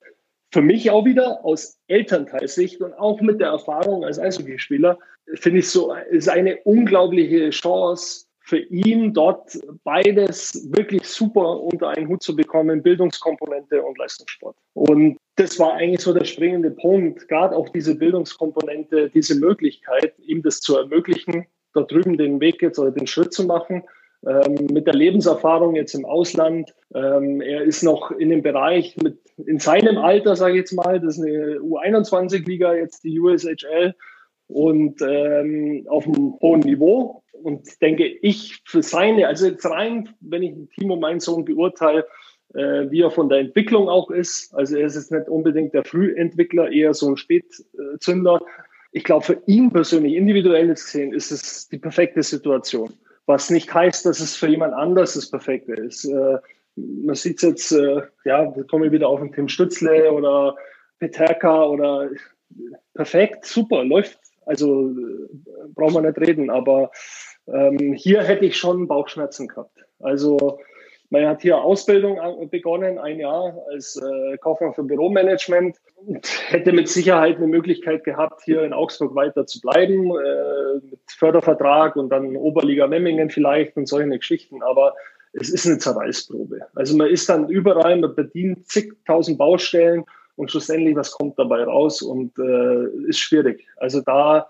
[0.53, 4.99] für mich auch wieder aus Elternteilsicht und auch mit der Erfahrung als Eishockeyspieler,
[5.33, 12.09] finde ich so, ist eine unglaubliche Chance, für ihn dort beides wirklich super unter einen
[12.09, 14.57] Hut zu bekommen, Bildungskomponente und Leistungssport.
[14.73, 20.43] Und das war eigentlich so der springende Punkt, gerade auch diese Bildungskomponente, diese Möglichkeit, ihm
[20.43, 23.83] das zu ermöglichen, da drüben den Weg jetzt oder den Schritt zu machen.
[24.25, 26.73] Ähm, mit der Lebenserfahrung jetzt im Ausland.
[26.93, 30.99] Ähm, er ist noch in dem Bereich mit, in seinem Alter, sage ich jetzt mal,
[30.99, 33.95] das ist eine U21-Liga, jetzt die USHL
[34.53, 40.43] und ähm, auf einem hohen Niveau und denke ich für seine, also jetzt rein, wenn
[40.43, 42.07] ich Timo, meinen Sohn, beurteile,
[42.53, 44.53] äh, wie er von der Entwicklung auch ist.
[44.53, 48.41] Also er ist jetzt nicht unbedingt der Frühentwickler, eher so ein Spätzünder.
[48.91, 52.93] Ich glaube, für ihn persönlich, individuell gesehen, ist es die perfekte Situation.
[53.25, 56.05] Was nicht heißt, dass es für jemand anders das Perfekte ist.
[56.05, 56.37] Äh,
[56.75, 60.55] man sieht es jetzt, äh, ja, da komme ich wieder auf den Tim Stützle oder
[60.99, 62.09] Peterka oder
[62.93, 64.19] perfekt, super, läuft.
[64.45, 65.27] Also äh,
[65.73, 66.91] brauchen wir nicht reden, aber
[67.47, 69.85] ähm, hier hätte ich schon Bauchschmerzen gehabt.
[69.99, 70.59] Also
[71.13, 72.19] man hat hier Ausbildung
[72.49, 75.77] begonnen, ein Jahr als äh, Kaufmann für Büromanagement
[76.07, 80.99] und hätte mit Sicherheit eine Möglichkeit gehabt, hier in Augsburg weiter zu bleiben, äh, mit
[81.07, 84.63] Fördervertrag und dann Oberliga Memmingen vielleicht und solche Geschichten.
[84.63, 84.95] Aber
[85.33, 86.61] es ist eine Zerreißprobe.
[86.73, 90.05] Also man ist dann überall, man bedient zigtausend Baustellen
[90.35, 93.67] und schlussendlich, was kommt dabei raus und äh, ist schwierig.
[93.77, 94.47] Also da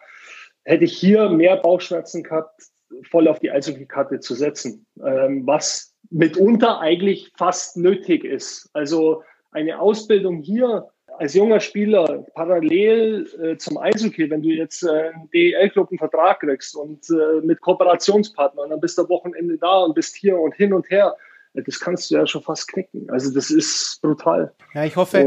[0.64, 2.64] hätte ich hier mehr Bauchschmerzen gehabt,
[3.10, 8.70] voll auf die Eishockey-Karte zu setzen, ähm, was mitunter eigentlich fast nötig ist.
[8.74, 15.12] Also eine Ausbildung hier als junger Spieler parallel äh, zum Eishockey, wenn du jetzt äh,
[15.14, 19.84] einen DEL-Club einen Vertrag kriegst und äh, mit Kooperationspartnern, dann bist du am Wochenende da
[19.84, 21.16] und bist hier und hin und her
[21.54, 23.08] das kannst du ja schon fast knicken.
[23.10, 24.52] Also das ist brutal.
[24.74, 25.20] Ja, ich hoffe,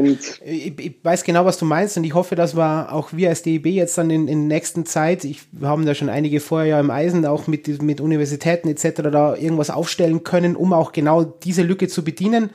[0.45, 3.43] ich, ich, weiß genau, was du meinst und ich hoffe, dass wir auch wir als
[3.43, 6.67] DEB jetzt dann in, in der nächsten Zeit, ich, wir haben da schon einige vorher
[6.67, 9.03] ja im Eisen, auch mit, mit Universitäten etc.
[9.13, 12.51] da irgendwas aufstellen können, um auch genau diese Lücke zu bedienen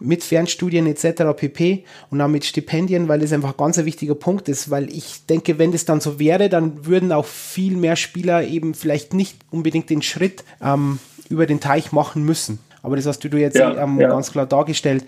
[0.00, 1.22] mit Fernstudien etc.
[1.36, 1.84] pp.
[2.10, 5.58] und auch mit Stipendien, weil das einfach ein ganz wichtiger Punkt ist, weil ich denke,
[5.58, 9.90] wenn das dann so wäre, dann würden auch viel mehr Spieler eben vielleicht nicht unbedingt
[9.90, 10.98] den Schritt ähm,
[11.28, 12.58] über den Teich machen müssen.
[12.82, 14.08] Aber das hast du jetzt ja, ähm, ja.
[14.08, 15.04] ganz klar dargestellt.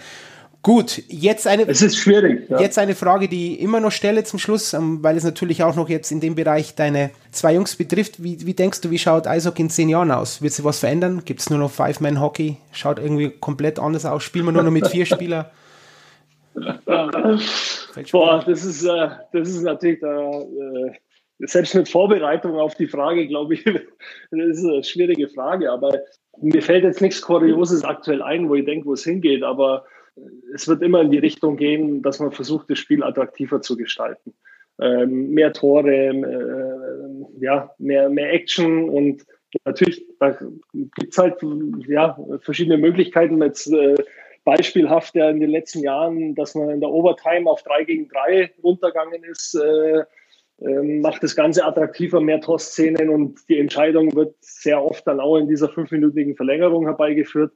[0.65, 2.59] Gut, jetzt eine, es ist schwierig, ja.
[2.59, 5.77] jetzt eine Frage, die ich immer noch stelle zum Schluss, ähm, weil es natürlich auch
[5.77, 8.23] noch jetzt in dem Bereich deine zwei Jungs betrifft.
[8.23, 10.41] Wie, wie denkst du, wie schaut Eishockey in zehn Jahren aus?
[10.41, 11.23] Wird sich was verändern?
[11.27, 12.57] Gibt es nur noch Five-Man-Hockey?
[12.73, 14.23] Schaut irgendwie komplett anders aus?
[14.23, 15.45] Spielen wir nur noch mit vier Spielern?
[16.55, 20.93] Boah, das ist, äh, das ist natürlich da, äh,
[21.41, 23.65] selbst mit Vorbereitung auf die Frage, glaube ich,
[24.31, 25.71] das ist eine schwierige Frage.
[25.71, 25.93] Aber
[26.41, 29.85] mir fällt jetzt nichts Kurioses aktuell ein, wo ich denke, wo es hingeht, aber
[30.55, 34.35] es wird immer in die Richtung gehen, dass man versucht, das Spiel attraktiver zu gestalten.
[34.81, 39.25] Ähm, mehr Tore, äh, ja, mehr, mehr Action und
[39.65, 40.05] natürlich,
[40.97, 41.37] gibt es halt
[41.87, 43.41] ja, verschiedene Möglichkeiten.
[43.43, 43.95] Jetzt äh,
[44.45, 48.53] beispielhaft ja in den letzten Jahren, dass man in der Overtime auf 3 gegen 3
[48.63, 49.55] runtergegangen ist.
[49.55, 50.05] Äh,
[50.67, 55.37] ähm, macht das Ganze attraktiver, mehr Torszenen und die Entscheidung wird sehr oft dann auch
[55.37, 57.53] in dieser fünfminütigen Verlängerung herbeigeführt.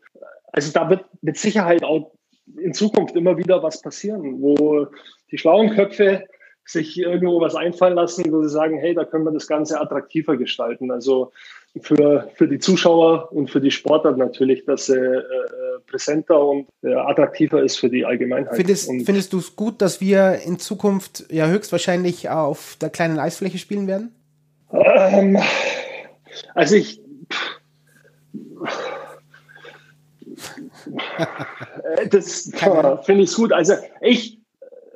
[0.53, 2.13] Also da wird mit Sicherheit auch
[2.57, 4.89] in Zukunft immer wieder was passieren, wo
[5.31, 6.25] die schlauen Köpfe
[6.65, 10.37] sich irgendwo was einfallen lassen, wo sie sagen, hey, da können wir das Ganze attraktiver
[10.37, 10.91] gestalten.
[10.91, 11.33] Also
[11.81, 15.23] für, für die Zuschauer und für die Sportler natürlich, dass äh, äh,
[15.87, 18.57] präsenter und äh, attraktiver ist für die Allgemeinheit.
[18.57, 23.59] Findest, findest du es gut, dass wir in Zukunft ja höchstwahrscheinlich auf der kleinen Eisfläche
[23.59, 24.15] spielen werden?
[24.73, 25.39] Ähm,
[26.55, 27.01] also ich
[32.11, 32.53] das
[33.05, 33.53] finde ich gut.
[33.53, 34.41] Also ich,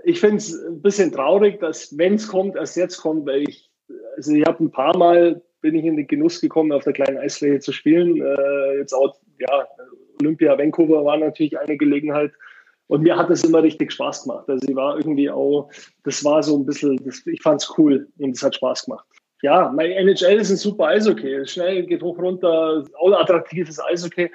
[0.05, 3.71] ich finde es ein bisschen traurig, dass wenn es kommt, erst jetzt kommt, weil ich,
[4.17, 7.19] also ich habe ein paar Mal bin ich in den Genuss gekommen, auf der kleinen
[7.19, 8.21] Eisfläche zu spielen.
[8.21, 9.67] Äh, jetzt auch, ja,
[10.21, 12.33] Olympia Vancouver war natürlich eine Gelegenheit.
[12.89, 14.49] Und mir hat es immer richtig Spaß gemacht.
[14.49, 15.71] Also ich war irgendwie auch,
[16.05, 19.07] das war so ein bisschen, das, ich fand es cool und es hat Spaß gemacht.
[19.41, 21.47] Ja, mein NHL ist ein super Eishockey.
[21.47, 24.31] Schnell, geht hoch runter, auch attraktives Eishockey.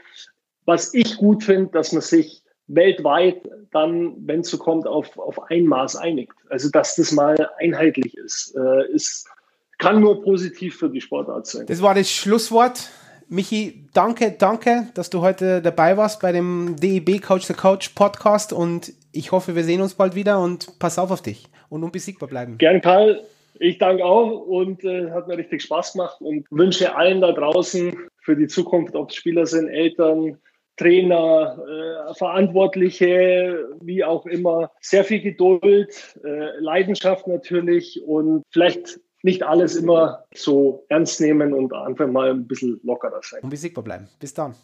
[0.65, 5.41] Was ich gut finde, dass man sich weltweit dann, wenn es so kommt, auf, auf
[5.49, 6.33] ein Maß einigt.
[6.49, 9.29] Also dass das mal einheitlich ist, äh, ist
[9.77, 11.65] kann nur positiv für die Sportart sein.
[11.67, 12.89] Das war das Schlusswort.
[13.29, 18.53] Michi, danke, danke, dass du heute dabei warst bei dem DEB Coach the Coach Podcast
[18.53, 22.29] und ich hoffe, wir sehen uns bald wieder und pass auf auf dich und unbesiegbar
[22.29, 22.57] bleiben.
[22.57, 23.21] Gern, Karl.
[23.59, 27.97] Ich danke auch und äh, hat mir richtig Spaß gemacht und wünsche allen da draußen
[28.21, 30.37] für die Zukunft, ob es Spieler sind, Eltern,
[30.77, 39.43] Trainer, äh, Verantwortliche, wie auch immer, sehr viel Geduld, äh, Leidenschaft natürlich und vielleicht nicht
[39.43, 43.41] alles immer so ernst nehmen und einfach mal ein bisschen lockerer sein.
[43.43, 44.07] Und besiegbar bleiben.
[44.19, 44.55] Bis dann.